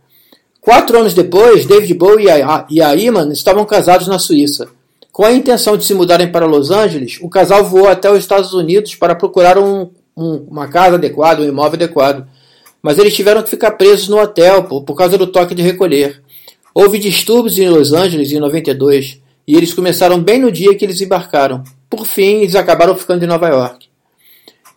[0.61, 2.27] Quatro anos depois, David Bowie
[2.69, 4.69] e a, Iman estavam casados na Suíça.
[5.11, 8.53] Com a intenção de se mudarem para Los Angeles, o casal voou até os Estados
[8.53, 12.25] Unidos para procurar um, um, uma casa adequada, um imóvel adequado.
[12.81, 16.21] Mas eles tiveram que ficar presos no hotel por, por causa do toque de recolher.
[16.73, 21.01] Houve distúrbios em Los Angeles em 92 e eles começaram bem no dia que eles
[21.01, 21.63] embarcaram.
[21.89, 23.87] Por fim, eles acabaram ficando em Nova York.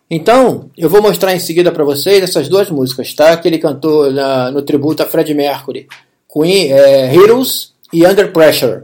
[0.09, 3.35] Então, eu vou mostrar em seguida para vocês essas duas músicas, tá?
[3.35, 5.87] Que ele cantou na, no tributo a Fred Mercury,
[6.31, 8.83] Queen, é, Heroes e Under Pressure,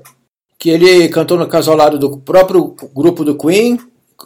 [0.60, 3.80] que ele cantou no caso ao lado do próprio grupo do Queen,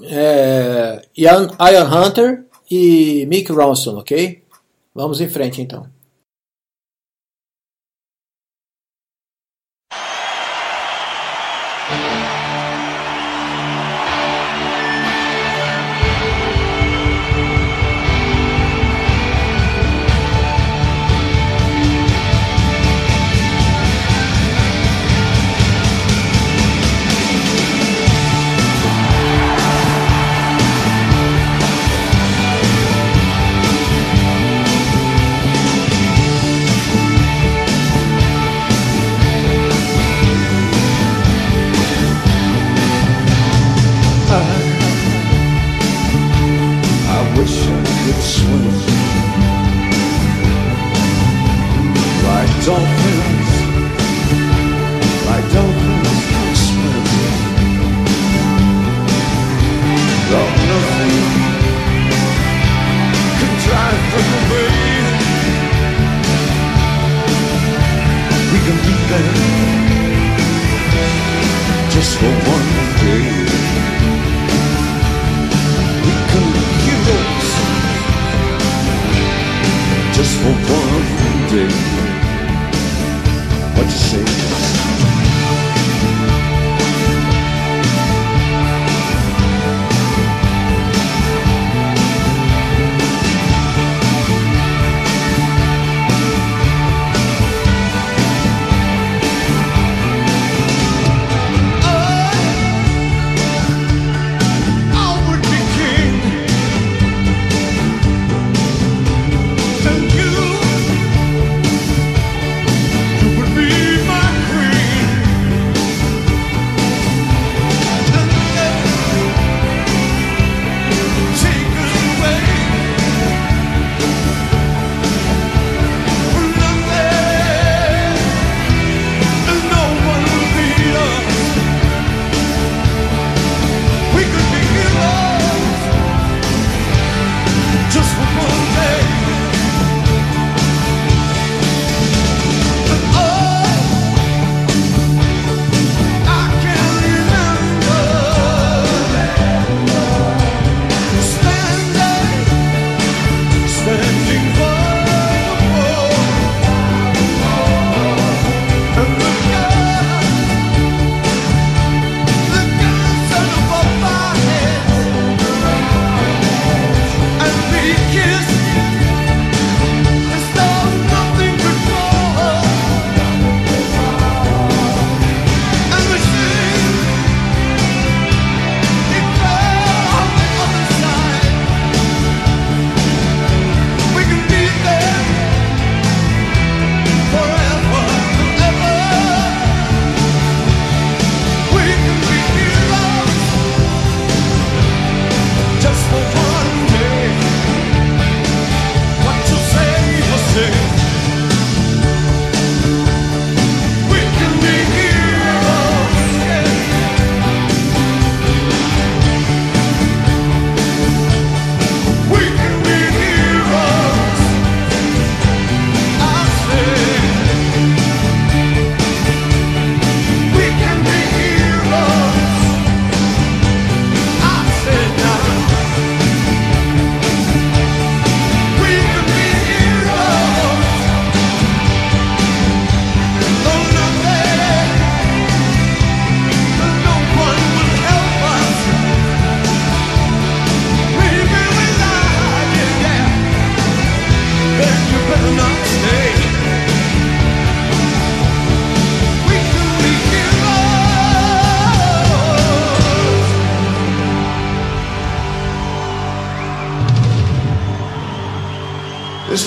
[0.04, 4.42] é, Ian, Ian Hunter e Mick Ronson, ok?
[4.94, 5.86] Vamos em frente então.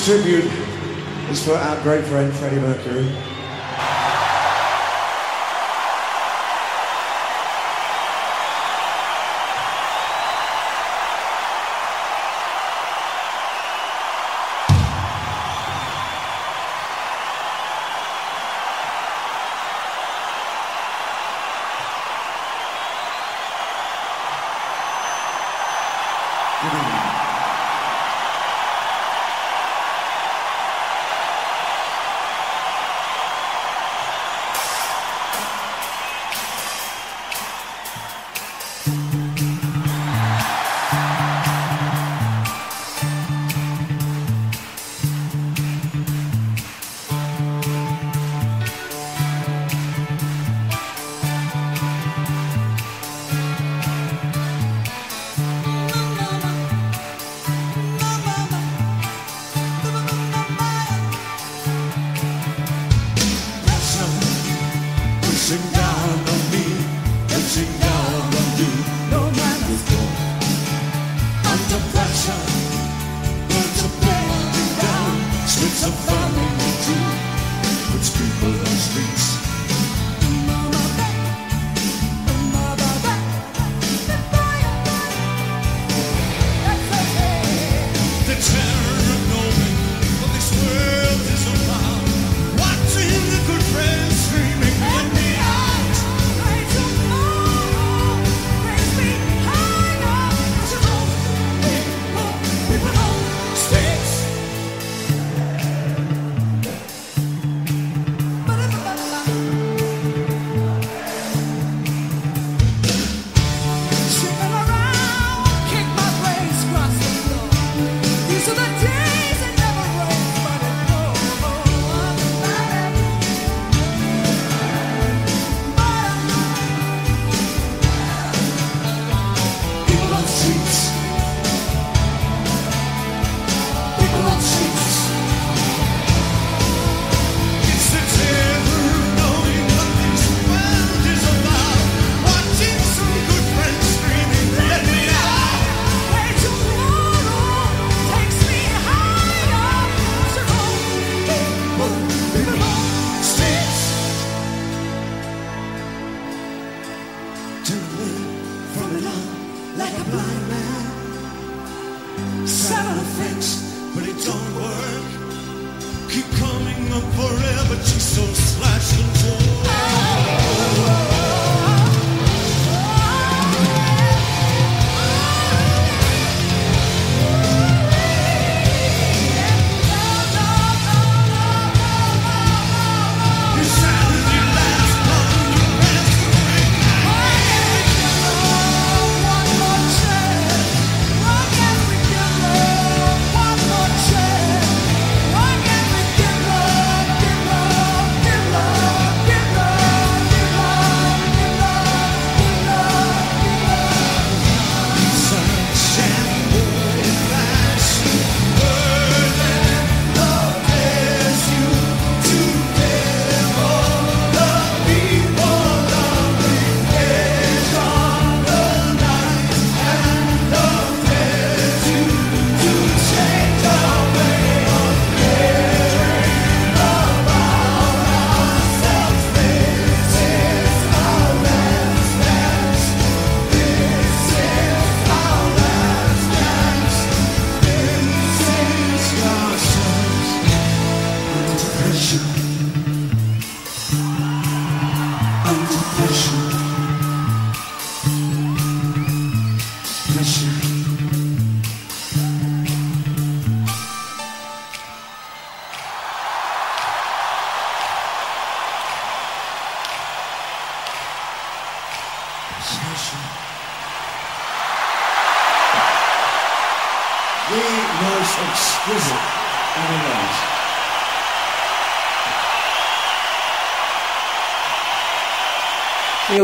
[0.00, 0.49] This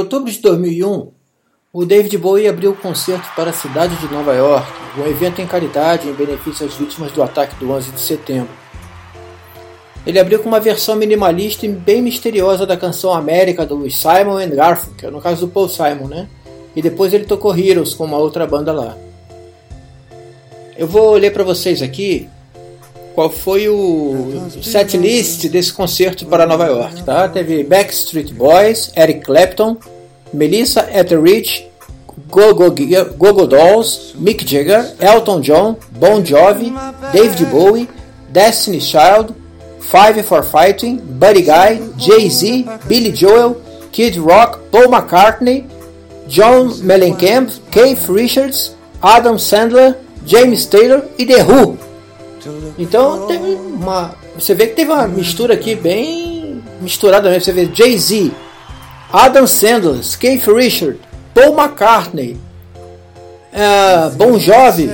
[0.07, 1.11] outubro de 2001,
[1.73, 4.66] o David Bowie abriu o concerto para a cidade de Nova York,
[4.97, 8.49] um evento em caridade em benefício às vítimas do ataque do 11 de setembro.
[10.07, 14.51] Ele abriu com uma versão minimalista e bem misteriosa da canção América do Simon and
[14.51, 16.28] Garfunkel, no caso do Paul Simon, né?
[16.77, 18.97] E depois ele tocou Heroes com uma outra banda lá.
[20.78, 22.28] Eu vou ler para vocês aqui
[23.15, 27.28] qual foi o setlist desse concerto para Nova York, tá?
[27.28, 29.77] Teve Backstreet Boys, Eric Clapton,
[30.32, 31.66] Melissa Etheridge,
[32.31, 36.73] Go-Go Dolls, Mick Jagger, Elton John, Bon Jovi,
[37.12, 37.89] David Bowie,
[38.32, 39.35] Destiny Child,
[39.81, 43.55] Five for Fighting, Buddy Guy, Jay-Z, Billy Joel,
[43.93, 45.65] Kid Rock, Paul McCartney,
[46.27, 49.97] John Mellencamp, Keith Richards, Adam Sandler,
[50.27, 51.78] James Taylor e The Who.
[52.78, 54.15] Então teve uma.
[54.35, 57.44] Você vê que teve uma mistura aqui bem misturada mesmo.
[57.44, 58.32] Você vê Jay-Z,
[59.12, 61.01] Adam Sandler, Keith Richards,
[61.35, 62.37] Paul McCartney,
[63.53, 64.91] eh, Bon Jovi,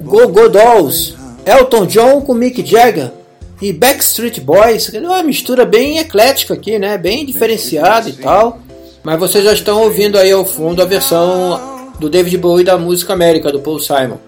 [0.00, 1.14] Go Go Dolls,
[1.44, 3.12] Elton John com Mick Jagger
[3.60, 4.92] e Backstreet Boys.
[4.92, 6.98] É uma mistura bem eclética aqui, né?
[6.98, 8.58] Bem diferenciada e tal.
[9.02, 13.12] Mas vocês já estão ouvindo aí ao fundo a versão do David Bowie da música
[13.12, 14.18] América do Paul Simon.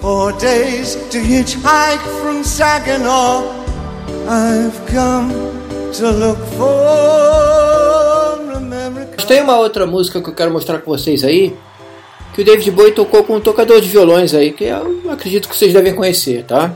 [0.00, 3.42] Four days to hitchhike from Saginaw.
[4.28, 5.53] I've come
[5.96, 9.14] to look for America.
[9.16, 11.54] Mas tem uma outra música que eu quero mostrar com vocês aí,
[12.34, 15.56] que o David Bowie tocou com um tocador de violões aí, que eu acredito que
[15.56, 16.74] vocês devem conhecer, tá?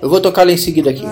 [0.00, 1.04] Eu vou tocar lá em seguida aqui.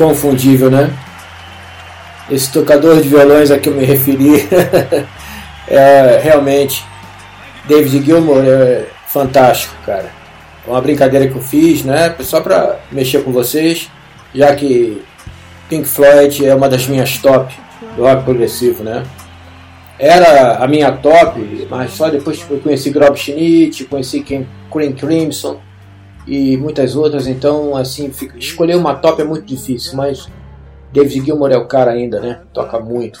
[0.00, 0.90] Inconfundível, né?
[2.30, 4.48] Esse tocador de violões a que eu me referi
[5.68, 6.82] é realmente
[7.68, 10.10] David Gilmour é fantástico, cara.
[10.66, 12.14] Uma brincadeira que eu fiz, né?
[12.20, 13.90] Só para mexer com vocês,
[14.34, 15.02] já que
[15.68, 17.54] Pink Floyd é uma das minhas top
[17.94, 19.04] do rock progressivo, né?
[19.98, 24.46] Era a minha top, mas só depois que eu conheci Grob Schnitt, conheci King
[24.98, 25.60] Crimson
[26.30, 30.28] e muitas outras, então assim, escolher uma top é muito difícil, mas
[30.92, 32.42] David Gilmour é o cara ainda, né?
[32.52, 33.20] Toca muito.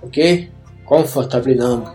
[0.00, 0.50] Ok?
[0.86, 1.86] Comfortable Numb.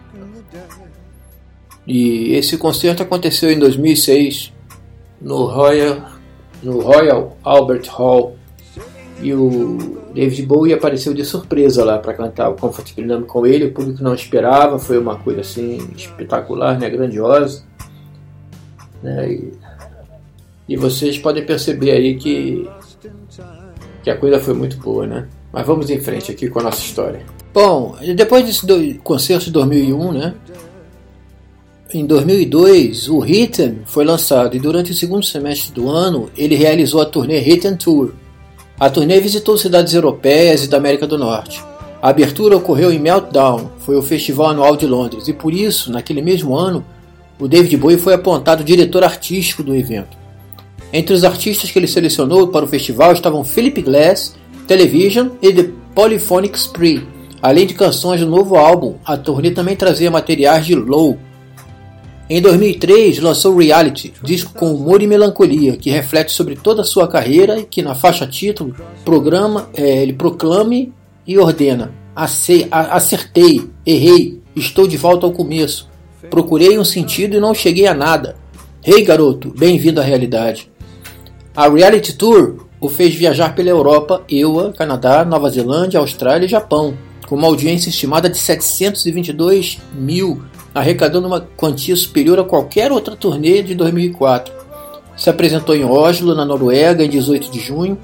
[1.87, 4.53] E esse concerto aconteceu em 2006
[5.19, 6.11] no Royal,
[6.61, 8.35] no Royal Albert Hall.
[9.19, 13.65] E o David Bowie apareceu de surpresa lá para cantar o Comfortable Numb com ele.
[13.65, 16.87] O público não esperava, foi uma coisa assim espetacular, né?
[16.87, 17.63] grandiosa.
[19.01, 19.31] Né?
[19.31, 19.53] E,
[20.71, 22.65] e vocês podem perceber aí que,
[24.01, 25.27] que a coisa foi muito boa, né?
[25.51, 27.25] Mas vamos em frente aqui com a nossa história.
[27.53, 30.33] Bom, depois desse do, concerto de 2001, né?
[31.93, 37.01] Em 2002, o Hidden foi lançado e durante o segundo semestre do ano ele realizou
[37.01, 38.13] a turnê Hidden Tour.
[38.79, 41.61] A turnê visitou cidades europeias e da América do Norte.
[42.01, 46.21] A abertura ocorreu em Meltdown, foi o festival anual de Londres, e por isso, naquele
[46.21, 46.85] mesmo ano,
[47.37, 50.20] o David Bowie foi apontado diretor artístico do evento.
[50.93, 54.35] Entre os artistas que ele selecionou para o festival estavam Philip Glass,
[54.67, 57.07] Television e The Polyphonic Spree.
[57.41, 61.17] Além de canções do novo álbum, a turnê também trazia materiais de Low.
[62.29, 67.07] Em 2003, lançou Reality, disco com humor e melancolia, que reflete sobre toda a sua
[67.07, 68.73] carreira e que na faixa título
[69.03, 70.93] programa, eh, ele proclame
[71.27, 75.89] e ordena: "Ace- a- Acertei, errei, estou de volta ao começo.
[76.29, 78.37] Procurei um sentido e não cheguei a nada.
[78.85, 80.70] Ei garoto, bem-vindo à realidade.
[81.53, 86.97] A Reality Tour o fez viajar pela Europa, EUA, Canadá, Nova Zelândia, Austrália e Japão,
[87.27, 90.41] com uma audiência estimada de 722 mil,
[90.73, 94.53] arrecadando uma quantia superior a qualquer outra turnê de 2004.
[95.17, 97.97] Se apresentou em Oslo, na Noruega, em 18 de junho,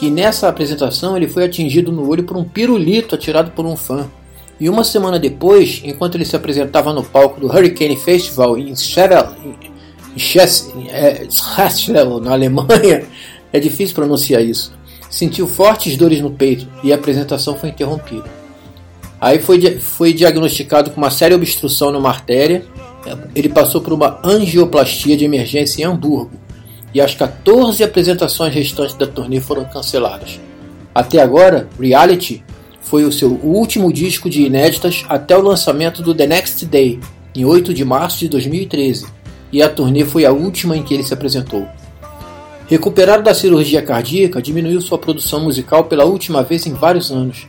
[0.00, 4.06] e nessa apresentação ele foi atingido no olho por um pirulito atirado por um fã.
[4.58, 9.28] E uma semana depois, enquanto ele se apresentava no palco do Hurricane Festival em Schedel,
[10.16, 11.26] em, é,
[12.22, 13.04] na Alemanha,
[13.52, 14.72] é difícil pronunciar isso,
[15.10, 18.36] sentiu fortes dores no peito e a apresentação foi interrompida.
[19.20, 22.64] Aí foi, foi diagnosticado com uma séria obstrução numa artéria.
[23.34, 26.32] Ele passou por uma angioplastia de emergência em Hamburgo.
[26.92, 30.40] E as 14 apresentações restantes da turnê foram canceladas.
[30.94, 32.42] Até agora, Reality
[32.80, 37.00] foi o seu último disco de inéditas até o lançamento do The Next Day,
[37.34, 39.06] em 8 de março de 2013.
[39.56, 41.66] E a turnê foi a última em que ele se apresentou.
[42.66, 47.46] Recuperado da cirurgia cardíaca, diminuiu sua produção musical pela última vez em vários anos.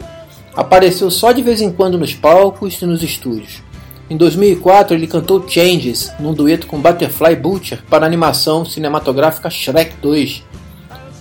[0.55, 3.61] Apareceu só de vez em quando nos palcos e nos estúdios.
[4.09, 9.97] Em 2004, ele cantou Changes num dueto com Butterfly Butcher para a animação cinematográfica Shrek
[10.01, 10.43] 2.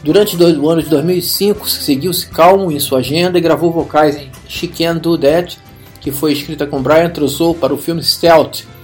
[0.05, 4.69] Durante o ano de 2005, seguiu-se calmo em sua agenda e gravou vocais em She
[4.69, 5.59] Can't Do That,
[6.01, 8.76] que foi escrita com Brian Trousseau para o filme Stealth.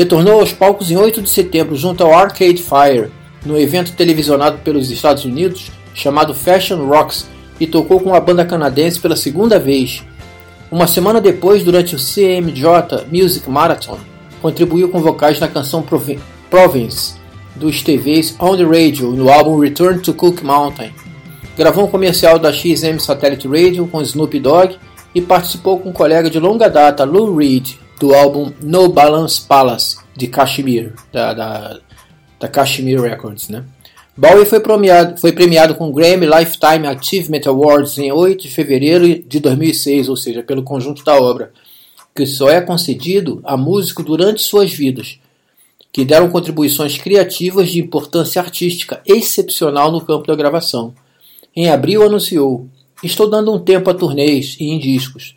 [0.00, 3.10] Retornou aos palcos em 8 de setembro junto ao Arcade Fire,
[3.44, 7.28] no evento televisionado pelos Estados Unidos chamado Fashion Rocks,
[7.60, 10.02] e tocou com a banda canadense pela segunda vez.
[10.70, 13.98] Uma semana depois, durante o CMJ Music Marathon,
[14.40, 16.18] contribuiu com vocais na canção Provi-
[16.48, 17.16] Province
[17.54, 20.94] dos TVs On the Radio no álbum Return to Cook Mountain.
[21.58, 24.76] Gravou um comercial da XM Satellite Radio com Snoop Dogg
[25.14, 29.98] e participou com um colega de longa data, Lou Reed, do álbum No Balance Palace
[30.16, 31.80] de Kashmir, da, da,
[32.40, 33.50] da Kashmir Records.
[33.50, 33.62] Né?
[34.16, 39.22] Bowie foi premiado, foi premiado com o Grammy Lifetime Achievement Awards em 8 de fevereiro
[39.22, 41.52] de 2006, ou seja, pelo conjunto da obra,
[42.14, 45.18] que só é concedido a músico durante suas vidas,
[45.92, 50.94] que deram contribuições criativas de importância artística excepcional no campo da gravação.
[51.54, 52.66] Em abril anunciou:
[53.02, 55.34] Estou dando um tempo a turnês e em discos.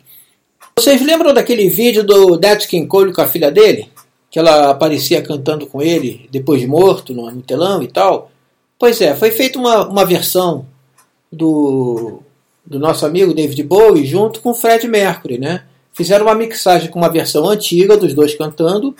[0.78, 2.38] Vocês lembram daquele vídeo do
[2.68, 3.88] King Cole com a filha dele?
[4.34, 8.32] que ela aparecia cantando com ele depois de morto no, no telão e tal.
[8.76, 10.66] Pois é, foi feita uma, uma versão
[11.30, 12.18] do,
[12.66, 15.62] do nosso amigo David Bowie junto com o Fred Mercury, né?
[15.92, 18.92] Fizeram uma mixagem com uma versão antiga dos dois cantando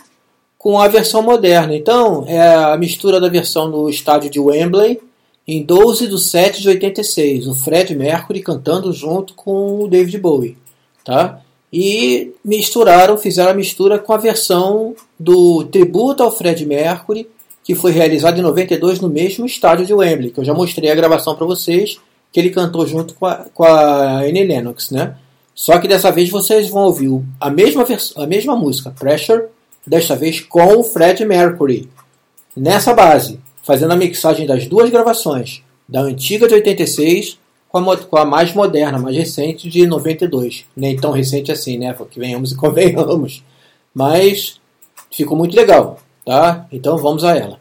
[0.57, 1.75] com a versão moderna.
[1.75, 5.01] Então, é a mistura da versão no estádio de Wembley
[5.49, 10.57] em 12 de 7 de 86, o Fred Mercury cantando junto com o David Bowie,
[11.05, 11.41] tá?
[11.77, 17.29] E misturaram, fizeram a mistura com a versão do tributo ao Fred Mercury,
[17.65, 20.95] que foi realizada em 92 no mesmo estádio de Wembley, que eu já mostrei a
[20.95, 21.99] gravação para vocês,
[22.33, 25.17] que ele cantou junto com a, com a Annie Lennox, né?
[25.53, 27.11] Só que dessa vez vocês vão ouvir
[27.41, 27.85] a mesma,
[28.19, 29.47] a mesma música, Pressure,
[29.85, 31.89] desta vez com o Fred Mercury.
[32.57, 37.37] Nessa base, fazendo a mixagem das duas gravações, da antiga de 86
[37.75, 40.65] com a, com a mais moderna, mais recente de 92.
[40.77, 41.93] Nem tão recente assim, né?
[42.09, 43.43] Que venhamos e convenhamos.
[43.93, 44.61] Mas
[45.11, 46.69] ficou muito legal, tá?
[46.71, 47.59] Então vamos a ela.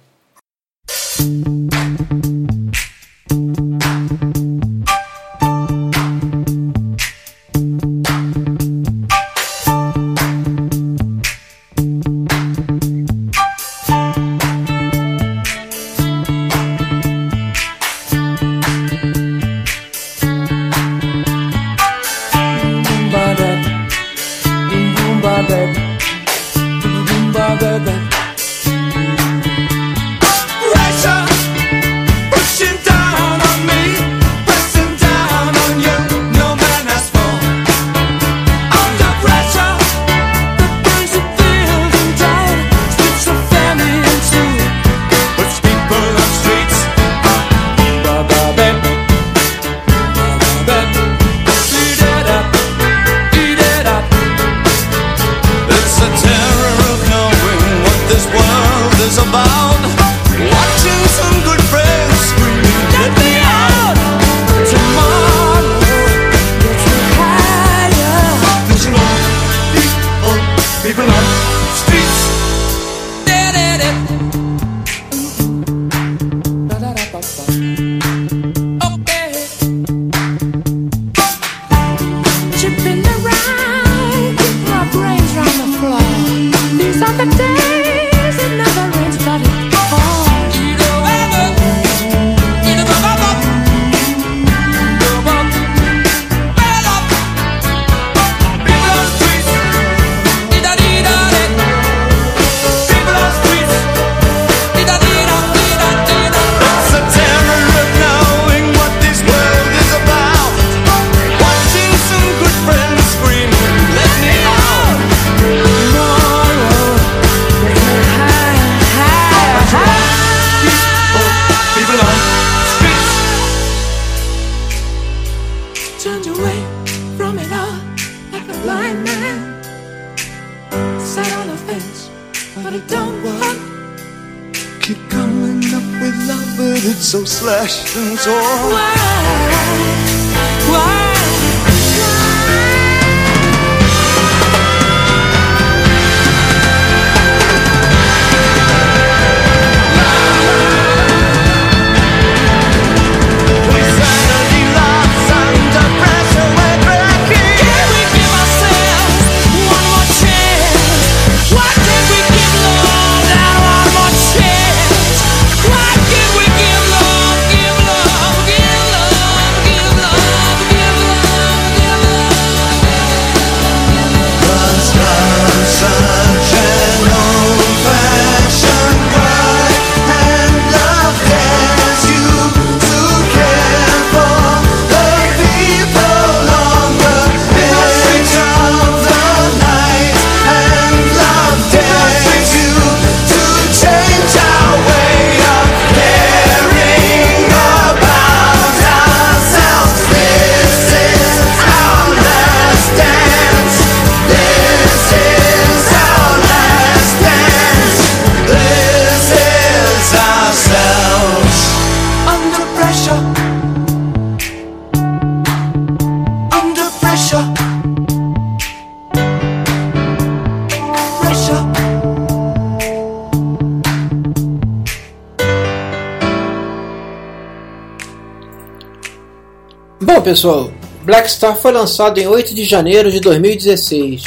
[230.23, 230.71] Pessoal,
[231.03, 234.23] Black Star foi lançado em 8 de janeiro de 2016.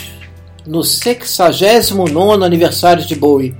[0.66, 3.54] no 69 aniversário de Bowie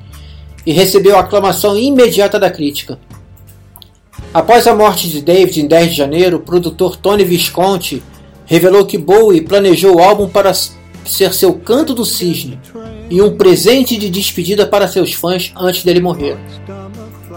[0.67, 2.99] e recebeu aclamação imediata da crítica.
[4.35, 8.03] Após a morte de David em 10 de janeiro, o produtor Tony Visconti
[8.45, 12.59] revelou que Bowie planejou o álbum para ser seu canto do cisne
[13.09, 16.37] e um presente de despedida para seus fãs antes dele morrer.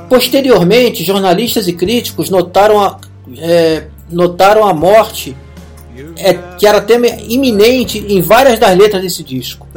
[0.10, 3.00] Posteriormente, jornalistas e críticos notaram a,
[3.38, 5.36] é, notaram a morte
[6.18, 6.96] é, que era até
[7.28, 9.68] iminente em várias das letras desse disco.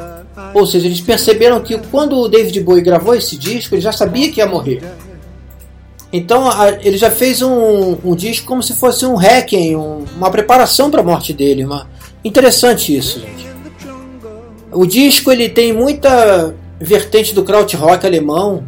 [0.55, 4.31] Ou seja, eles perceberam que quando o David Bowie gravou esse disco, ele já sabia
[4.31, 4.83] que ia morrer.
[6.13, 10.31] Então a, ele já fez um, um, disco como se fosse um hacking, um, uma
[10.31, 11.65] preparação para a morte dele.
[11.65, 11.89] Uma...
[12.23, 13.51] Interessante isso, gente.
[14.71, 18.65] O disco ele tem muita vertente do krautrock alemão,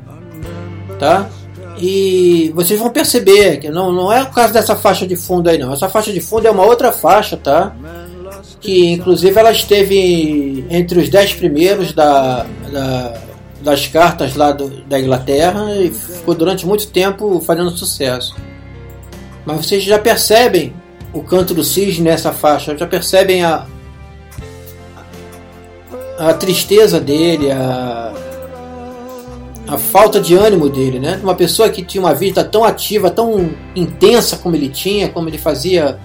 [0.98, 1.28] tá?
[1.86, 5.58] E vocês vão perceber que não, não é o caso dessa faixa de fundo aí
[5.58, 5.70] não.
[5.70, 7.76] Essa faixa de fundo é uma outra faixa, tá?
[8.58, 13.20] Que inclusive ela esteve entre os dez primeiros da, da
[13.60, 18.34] das cartas lá do, da Inglaterra e ficou durante muito tempo fazendo sucesso.
[19.44, 20.72] Mas vocês já percebem
[21.12, 23.66] o canto do cisne nessa faixa, já percebem a,
[26.18, 28.14] a tristeza dele, a,
[29.74, 31.20] a falta de ânimo dele, né?
[31.22, 35.38] Uma pessoa que tinha uma vida tão ativa, tão intensa como ele tinha, como ele
[35.38, 35.98] fazia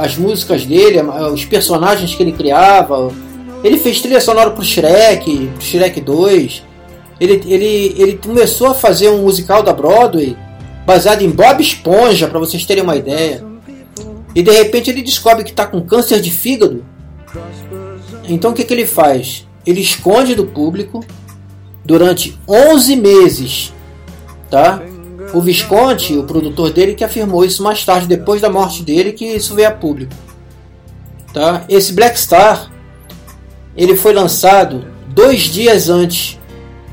[0.00, 1.00] as músicas dele,
[1.32, 3.12] os personagens que ele criava.
[3.62, 6.64] Ele fez trilha sonora pro Shrek, pro Shrek 2.
[7.20, 10.36] Ele, ele, ele começou a fazer um musical da Broadway
[10.84, 13.44] baseado em Bob Esponja, para vocês terem uma ideia.
[14.34, 16.84] E de repente ele descobre que está com câncer de fígado.
[18.28, 19.46] Então o que, que ele faz?
[19.66, 21.04] Ele esconde do público
[21.90, 23.74] durante 11 meses,
[24.48, 24.80] tá?
[25.34, 29.24] O Visconti, o produtor dele, que afirmou isso mais tarde, depois da morte dele, que
[29.24, 30.14] isso veio a público.
[31.34, 31.64] Tá?
[31.68, 32.70] Esse Black Star,
[33.76, 36.38] ele foi lançado dois dias antes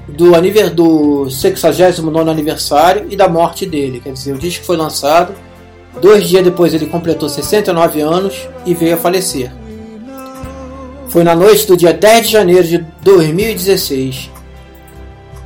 [0.07, 0.31] do,
[0.73, 3.99] do 69 aniversário e da morte dele.
[4.03, 5.35] Quer dizer, o disco foi lançado,
[6.01, 9.51] dois dias depois ele completou 69 anos e veio a falecer.
[11.07, 14.36] Foi na noite do dia 10 de janeiro de 2016.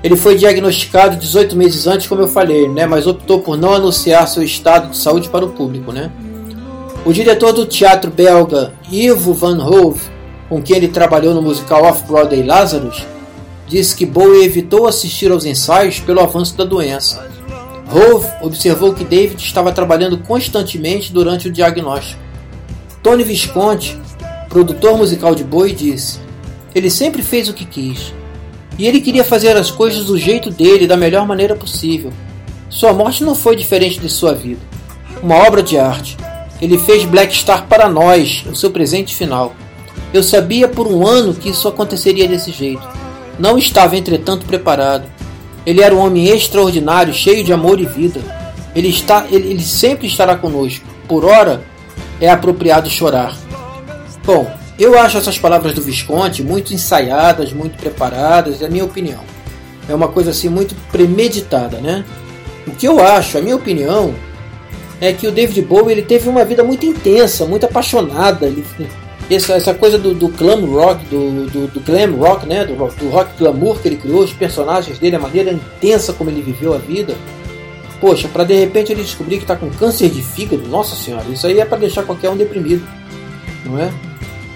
[0.03, 4.28] Ele foi diagnosticado 18 meses antes, como eu falei, né, mas optou por não anunciar
[4.28, 5.91] seu estado de saúde para o público.
[5.91, 6.11] Né?
[7.06, 10.02] O diretor do teatro belga Ivo Van Hove,
[10.49, 13.06] com quem ele trabalhou no musical Off-Broadway Lazarus,
[13.68, 17.30] disse que Bowie evitou assistir aos ensaios pelo avanço da doença.
[17.91, 22.19] Hove observou que David estava trabalhando constantemente durante o diagnóstico.
[23.03, 23.99] Tony Visconti,
[24.49, 26.19] produtor musical de Bowie, disse:
[26.73, 28.14] Ele sempre fez o que quis
[28.82, 32.12] e ele queria fazer as coisas do jeito dele, da melhor maneira possível.
[32.68, 34.60] Sua morte não foi diferente de sua vida.
[35.22, 36.18] Uma obra de arte.
[36.60, 39.53] Ele fez Black Star para nós, o seu presente final.
[40.12, 42.82] Eu sabia por um ano que isso aconteceria desse jeito.
[43.38, 45.06] Não estava, entretanto, preparado.
[45.64, 48.20] Ele era um homem extraordinário, cheio de amor e vida.
[48.76, 50.84] Ele, está, ele, ele sempre estará conosco.
[51.08, 51.64] Por ora,
[52.20, 53.38] é apropriado chorar.
[54.26, 59.22] Bom, eu acho essas palavras do Visconti muito ensaiadas, muito preparadas, é a minha opinião.
[59.88, 62.06] É uma coisa assim muito premeditada, né?
[62.65, 64.14] O que eu acho, a minha opinião,
[64.99, 68.45] é que o David Bowie ele teve uma vida muito intensa, muito apaixonada.
[68.45, 68.64] Ele,
[69.30, 72.65] essa, essa coisa do, do glam rock, do, do, do, glam rock, né?
[72.65, 76.41] Do, do rock glamour que ele criou, os personagens dele, a maneira intensa como ele
[76.41, 77.15] viveu a vida.
[77.99, 81.45] Poxa, para de repente ele descobrir que está com câncer de fígado, nossa senhora, isso
[81.45, 82.84] aí é para deixar qualquer um deprimido,
[83.64, 83.91] não é?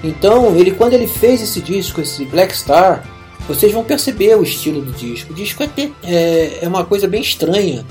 [0.05, 3.03] Então, ele quando ele fez esse disco, esse Black Star,
[3.47, 5.33] vocês vão perceber o estilo do disco.
[5.33, 5.69] O disco é,
[6.03, 7.83] é, é uma coisa bem estranha.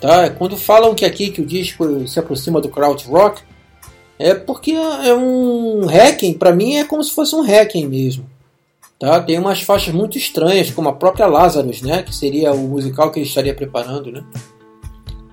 [0.00, 0.28] Tá?
[0.30, 3.40] Quando falam que aqui que o disco se aproxima do crowd rock,
[4.18, 8.26] é porque é um hacking, para mim é como se fosse um hacking mesmo.
[8.98, 9.20] Tá?
[9.20, 12.02] Tem umas faixas muito estranhas, como a própria Lazarus, né?
[12.02, 14.10] que seria o musical que ele estaria preparando.
[14.10, 14.24] Né?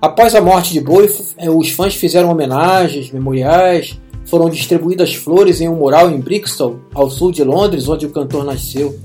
[0.00, 5.68] Após a morte de Bowie, é, os fãs fizeram homenagens, memoriais, foram distribuídas flores em
[5.68, 8.98] um mural em Brixton, ao sul de Londres, onde o cantor nasceu.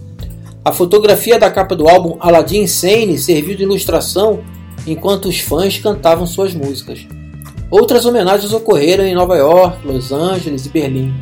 [0.64, 4.42] A fotografia da capa do álbum Aladdin Insane serviu de ilustração
[4.86, 7.08] enquanto os fãs cantavam suas músicas.
[7.70, 11.14] Outras homenagens ocorreram em Nova York, Los Angeles e Berlim.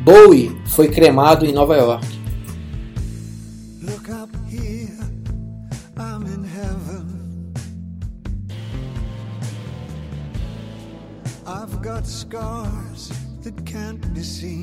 [0.00, 2.06] Bowie foi cremado em Nova York.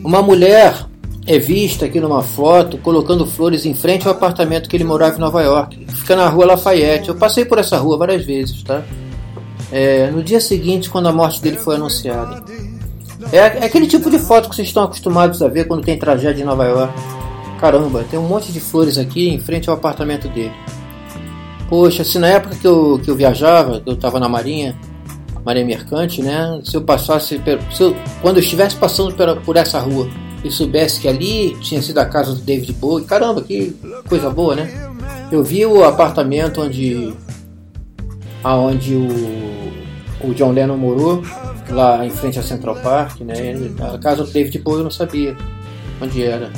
[0.03, 0.86] Uma mulher
[1.27, 5.19] é vista aqui numa foto colocando flores em frente ao apartamento que ele morava em
[5.19, 5.86] Nova York.
[5.88, 7.10] Fica na rua Lafayette.
[7.10, 8.84] Eu passei por essa rua várias vezes, tá?
[9.72, 12.44] É, no dia seguinte, quando a morte dele foi anunciada.
[13.32, 16.44] É, é, aquele tipo de foto que vocês estão acostumados a ver quando tem tragédia
[16.44, 16.94] em Nova York.
[17.60, 20.53] Caramba, tem um monte de flores aqui em frente ao apartamento dele.
[21.68, 24.77] Poxa, se na época que eu, que eu viajava, que eu estava na Marinha,
[25.45, 26.59] Marinha Mercante, né?
[26.63, 27.39] Se eu passasse,
[27.73, 29.13] se eu- quando eu estivesse passando
[29.45, 30.09] por, essa rua
[30.43, 33.76] e soubesse que ali tinha sido a casa do David Bowie, caramba, que
[34.09, 34.69] coisa boa, né?
[35.31, 37.13] Eu vi o apartamento onde,
[38.43, 41.22] aonde o, o John Lennon morou,
[41.69, 43.53] lá em frente a Central Park, né?
[43.93, 45.35] A casa do David Bowie eu não sabia
[46.01, 46.51] onde era.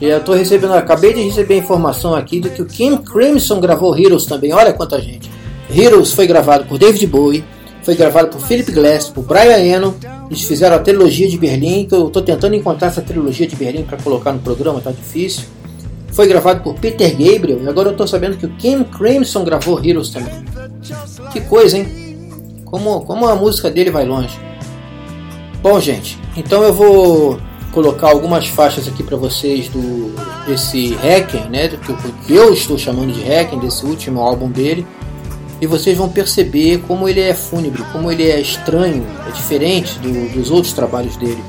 [0.00, 3.60] E eu tô recebendo, acabei de receber a informação aqui de que o Kim Crimson
[3.60, 4.52] gravou Heroes também.
[4.52, 5.30] Olha quanta gente.
[5.74, 7.42] Heroes foi gravado por David Bowie,
[7.86, 9.94] foi gravado por Philip Glass, por Brian Eno.
[10.28, 13.84] Eles fizeram a trilogia de Berlim, que eu tô tentando encontrar essa trilogia de Berlim
[13.84, 15.44] para colocar no programa, tá difícil.
[16.08, 19.78] Foi gravado por Peter Gabriel e agora eu tô sabendo que o Kim Crimson gravou
[19.84, 20.34] Heroes também.
[21.32, 21.86] Que coisa, hein?
[22.64, 24.36] Como, como a música dele vai longe.
[25.62, 27.38] Bom, gente, então eu vou
[27.70, 30.12] colocar algumas faixas aqui para vocês do
[30.46, 31.96] desse Hacken, né, do que eu-
[32.26, 34.84] que eu estou chamando de Hacken, desse último álbum dele,
[35.60, 40.28] e vocês vão perceber como ele é fúnebre, como ele é estranho, é diferente do-
[40.32, 41.42] dos outros trabalhos dele.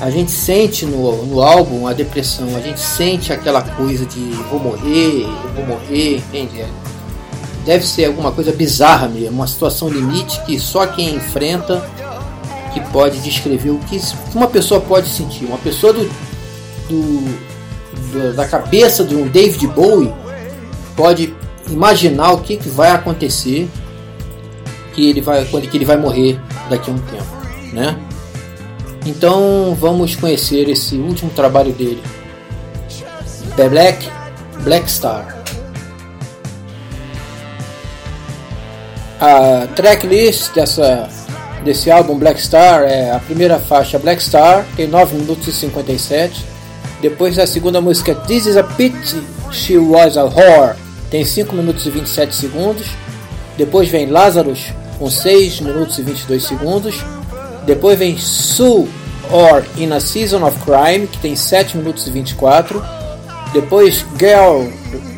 [0.00, 4.20] A gente sente no, no álbum a depressão, a gente sente aquela coisa de
[4.50, 6.64] vou morrer, vou morrer, entende?
[7.66, 11.84] Deve ser alguma coisa bizarra mesmo, uma situação limite que só quem enfrenta
[12.72, 14.00] que pode descrever o que
[14.34, 15.44] uma pessoa pode sentir.
[15.44, 16.04] Uma pessoa do,
[16.88, 17.38] do-
[18.12, 20.10] do- da cabeça de um David Bowie
[20.96, 21.34] pode
[21.70, 23.68] imaginar o que, que vai acontecer
[24.94, 27.36] que ele vai quando que ele vai morrer daqui a um tempo,
[27.72, 27.96] né?
[29.06, 32.02] Então vamos conhecer esse último trabalho dele,
[33.56, 34.10] The Black
[34.62, 35.36] Black Star.
[39.20, 41.08] A tracklist dessa,
[41.62, 46.44] desse álbum Black Star é a primeira faixa Black Star, tem 9 minutos e 57.
[47.00, 50.76] Depois a segunda música This is a Pity She Was a Whore,
[51.10, 52.86] tem 5 minutos e 27 segundos.
[53.56, 54.66] Depois vem Lazarus
[54.98, 56.94] com 6 minutos e 22 segundos.
[57.66, 58.88] Depois vem Sue
[59.30, 62.82] or In a Season of Crime, que tem 7 minutos e 24.
[63.52, 64.66] Depois Girl,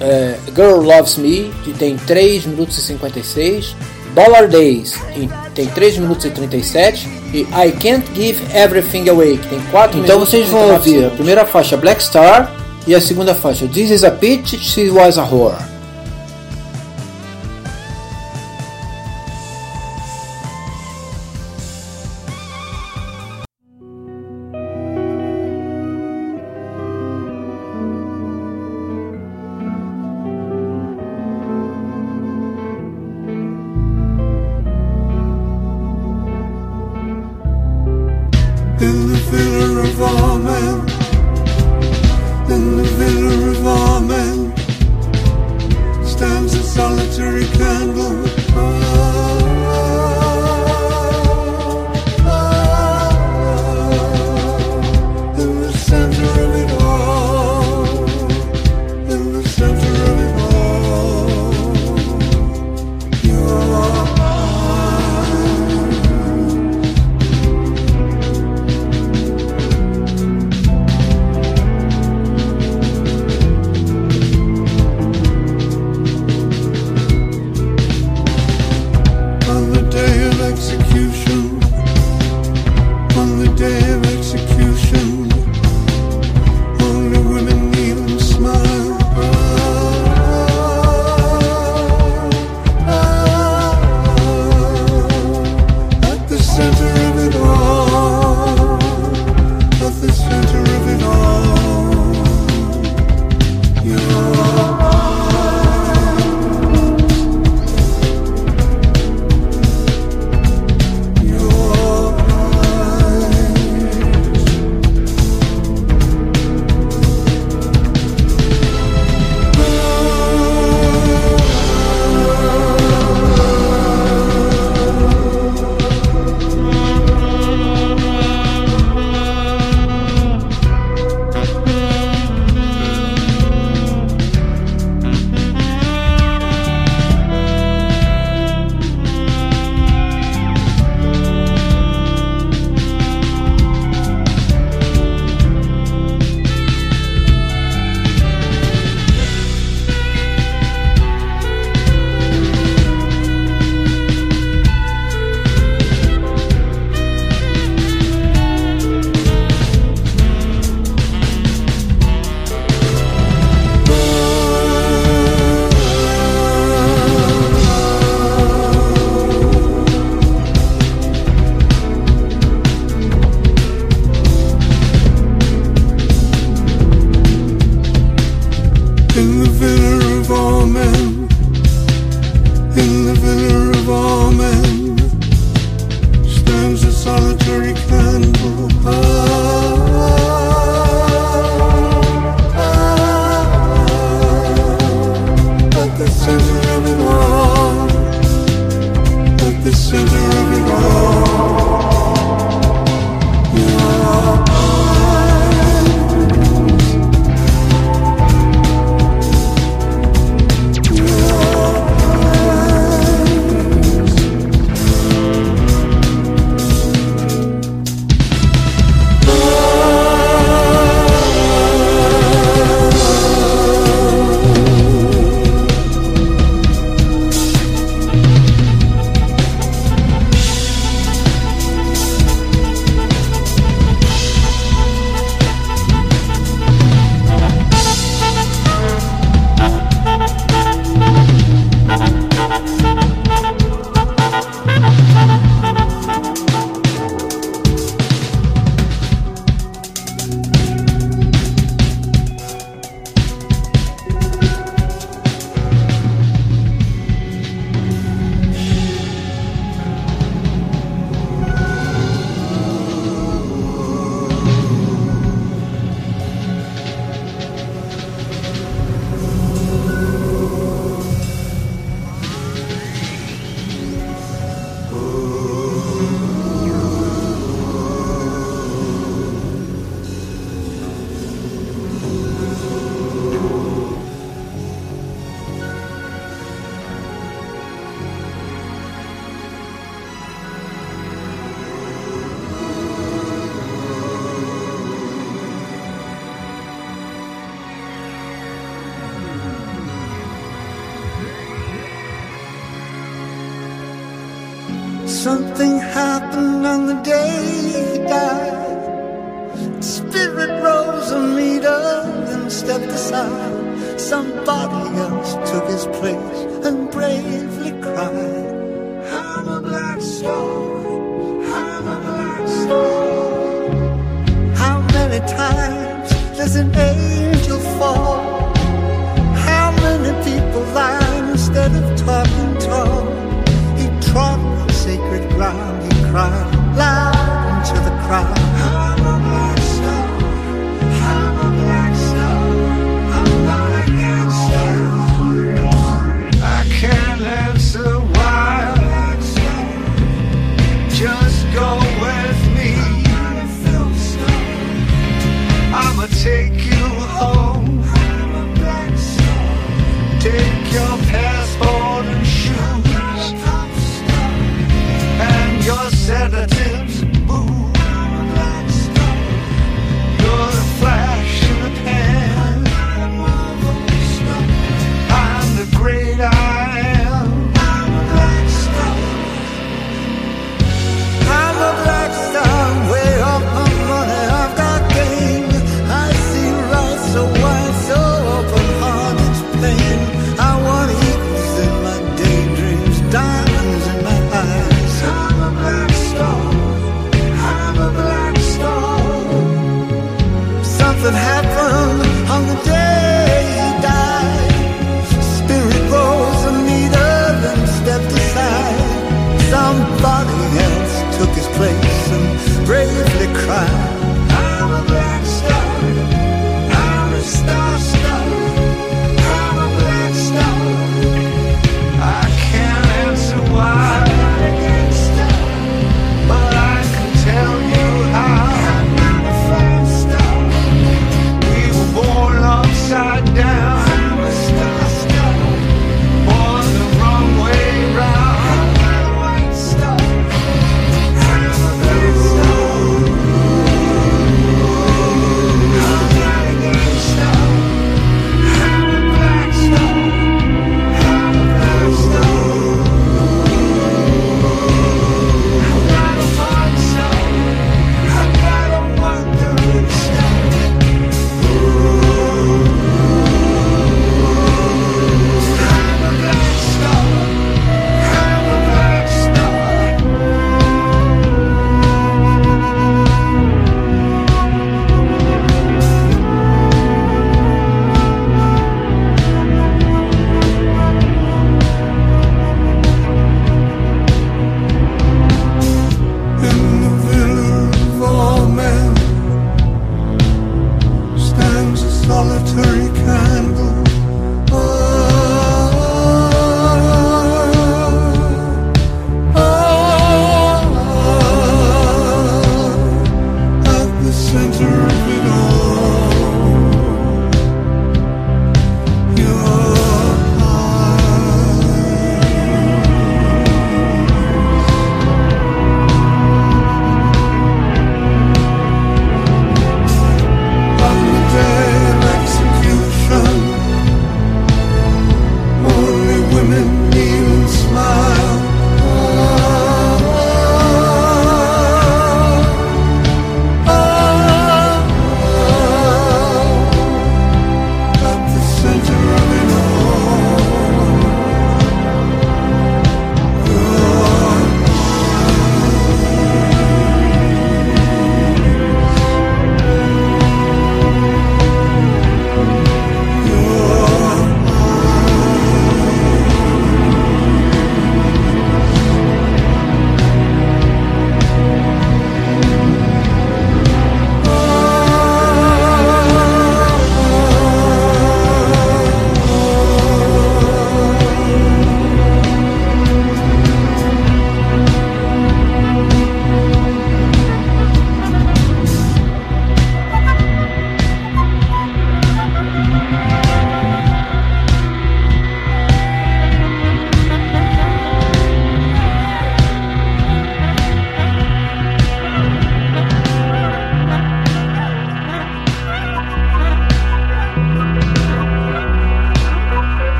[0.00, 3.74] eh, Girl Loves Me, que tem 3 minutos e 56.
[4.14, 7.08] Dollar Days, em- tem 3 minutos e 37.
[7.32, 11.10] E I Can't Give Everything Away, que tem 4 minutos Então vocês vão ouvir a
[11.10, 12.52] primeira faixa Black Star
[12.88, 15.69] e a segunda faixa This is a Bitch, She Was a Whore.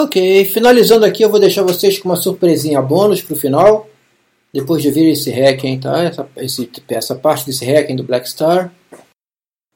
[0.00, 3.88] Ok, finalizando aqui, eu vou deixar vocês com uma surpresinha bônus pro final.
[4.54, 6.04] Depois de ouvir esse hacking, tá?
[6.04, 8.72] Essa, esse, essa parte desse hacking do Black Star.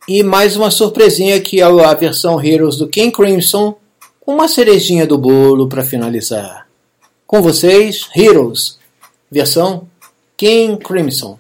[0.07, 3.75] E mais uma surpresinha que é a versão Heroes do King Crimson.
[4.25, 6.69] Uma cerejinha do bolo para finalizar.
[7.27, 8.79] Com vocês, Heroes,
[9.29, 9.89] versão
[10.37, 11.37] King Crimson.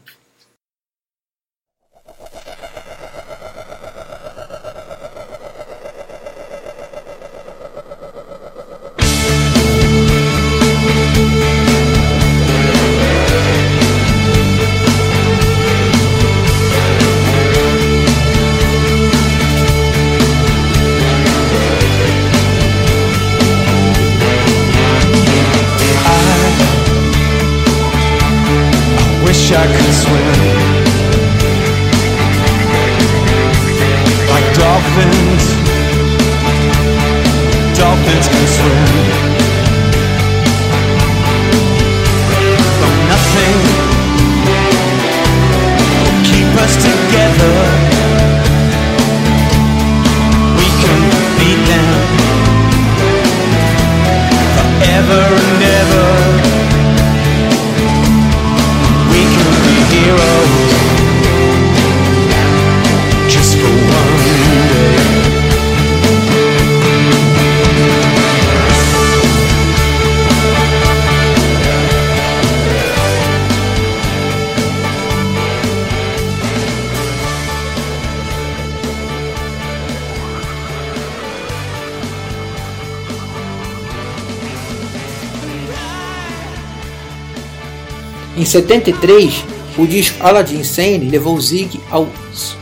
[88.52, 89.44] 73,
[89.78, 92.06] o disco Aladdin Sane levou Zig ao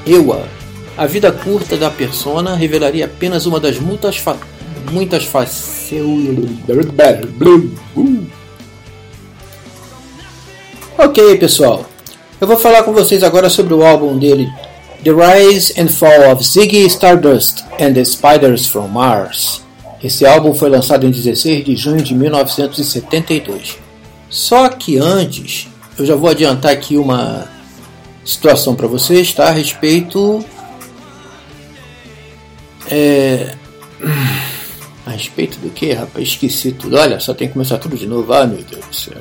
[0.06, 0.46] EWA.
[0.96, 4.36] A vida curta da persona revelaria apenas uma das muitas, fa
[4.92, 5.28] muitas.
[10.96, 11.84] Ok, pessoal.
[12.40, 14.48] Eu vou falar com vocês agora sobre o álbum dele,
[15.02, 19.60] The Rise and Fall of Ziggy Stardust and the Spiders from Mars.
[20.04, 23.76] Esse álbum foi lançado em 16 de junho de 1972.
[24.28, 25.69] Só que antes,
[26.00, 27.46] eu já vou adiantar aqui uma
[28.24, 29.48] situação para vocês, tá?
[29.48, 30.44] A respeito.
[32.90, 33.54] É...
[35.06, 36.28] A respeito do que, rapaz?
[36.28, 36.96] Esqueci tudo.
[36.96, 38.32] Olha, só tem que começar tudo de novo.
[38.32, 39.18] Ai, meu Deus do céu.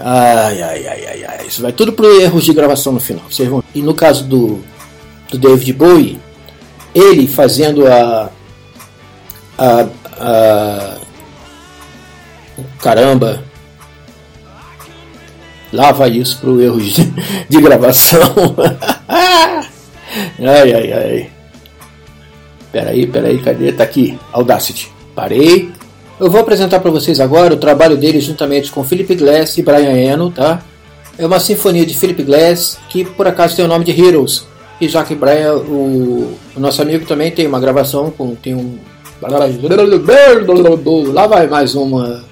[0.00, 1.46] Ai, ai, ai, ai, ai.
[1.46, 3.24] Isso vai tudo pro erros de gravação no final.
[3.30, 3.62] Vocês vão...
[3.74, 4.60] E no caso do,
[5.30, 6.20] do David Bowie,
[6.94, 8.30] ele fazendo a.
[9.56, 10.98] a, a
[12.80, 13.47] caramba.
[15.72, 17.12] Lá vai isso pro erro de,
[17.48, 18.54] de gravação.
[19.08, 21.30] ai, ai, ai.
[22.72, 23.72] Peraí, peraí, cadê?
[23.72, 24.18] Tá aqui.
[24.32, 24.90] Audacity.
[25.14, 25.70] Parei.
[26.18, 29.96] Eu vou apresentar para vocês agora o trabalho dele juntamente com Philip Glass e Brian
[29.96, 30.62] Eno, tá?
[31.16, 34.46] É uma sinfonia de Philip Glass que por acaso tem o nome de Heroes.
[34.80, 38.78] E já que Brian, o, o nosso amigo também tem uma gravação com tem um
[41.12, 42.24] lá vai mais uma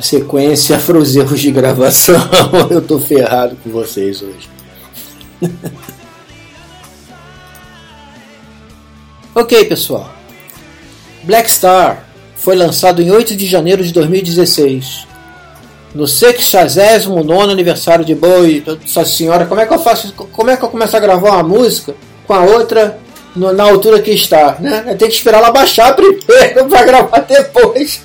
[0.00, 2.16] sequência para os erros de gravação.
[2.70, 4.48] Eu tô ferrado com vocês hoje.
[9.34, 10.10] ok, pessoal.
[11.24, 12.04] Black Star
[12.36, 15.06] foi lançado em 8 de janeiro de 2016.
[15.94, 18.62] No 69 aniversário de Bowie.
[18.66, 20.12] Nossa senhora, como é que eu faço?
[20.12, 21.94] Como é que eu começo a gravar uma música
[22.26, 22.98] com a outra
[23.34, 24.56] no- na altura que está?
[24.60, 24.82] Né?
[24.98, 28.02] Tenho que esperar ela baixar primeiro para gravar depois.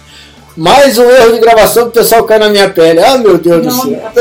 [0.58, 3.00] Mais um erro de gravação que o pessoal cai na minha pele.
[3.02, 4.12] Ah, meu Deus do Não, céu.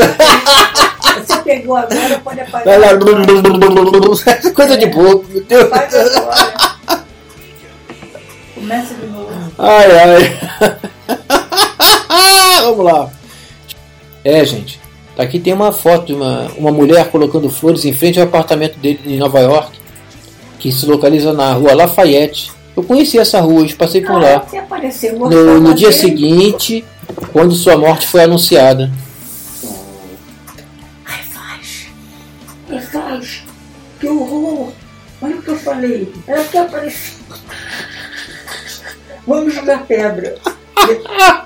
[1.25, 2.79] você pegou agora, pode apagar.
[2.79, 2.89] lá.
[2.89, 3.25] agora.
[4.55, 5.69] Coisa de bobo, meu Deus.
[8.55, 9.29] Começa de novo.
[9.57, 10.39] Ai, ai.
[12.63, 13.09] Vamos lá.
[14.23, 14.79] É, gente.
[15.17, 19.01] Aqui tem uma foto de uma, uma mulher colocando flores em frente ao apartamento dele
[19.05, 19.77] em Nova York,
[20.57, 22.51] que se localiza na rua Lafayette.
[22.75, 24.39] Eu conheci essa rua, eu passei por lá.
[24.39, 25.99] Você apareceu, No, no dia dele.
[25.99, 26.85] seguinte,
[27.33, 28.89] quando sua morte foi anunciada.
[31.05, 31.87] Ai, faz.
[32.69, 33.43] Ai, faz.
[33.99, 34.71] Que horror.
[35.21, 36.11] Olha o que eu falei.
[36.27, 37.13] Ela quer aparecer.
[39.27, 40.35] Vamos jogar pedra.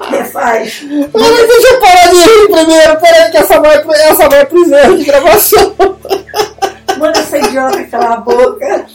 [0.10, 0.82] Refaz.
[1.14, 5.00] Mas deixa eu parar de rir primeiro, peraí que essa vai, essa vai pros erros
[5.00, 5.76] de gravação.
[6.98, 8.86] Manda essa idiota calar a boca.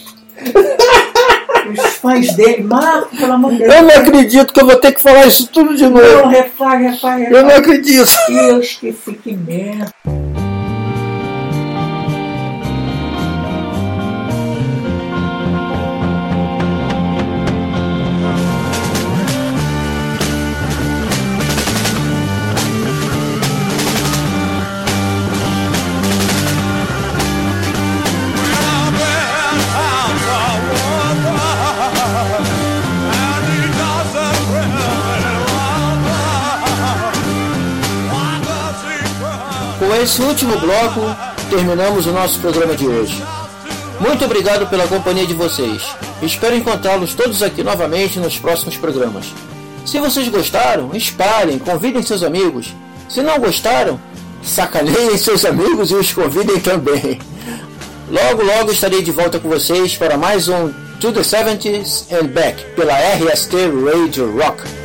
[1.71, 3.75] Os fãs dele, Marco, pelo amor de Deus.
[3.75, 6.29] Eu não acredito que eu vou ter que falar isso tudo de Não, novo.
[6.29, 7.59] refaz, refaz, Eu não refaz.
[7.61, 8.11] acredito.
[8.31, 9.93] Eu esqueci que merda.
[40.11, 41.01] Esse último bloco,
[41.49, 43.23] terminamos o nosso programa de hoje.
[44.01, 45.85] Muito obrigado pela companhia de vocês.
[46.21, 49.27] Espero encontrá-los todos aqui novamente nos próximos programas.
[49.87, 52.75] Se vocês gostaram, espalhem, convidem seus amigos.
[53.09, 54.01] Se não gostaram,
[54.43, 57.21] sacaneiem seus amigos e os convidem também.
[58.11, 62.61] Logo, logo estarei de volta com vocês para mais um To the 70s and Back
[62.75, 63.55] pela RST
[63.87, 64.80] Radio Rock.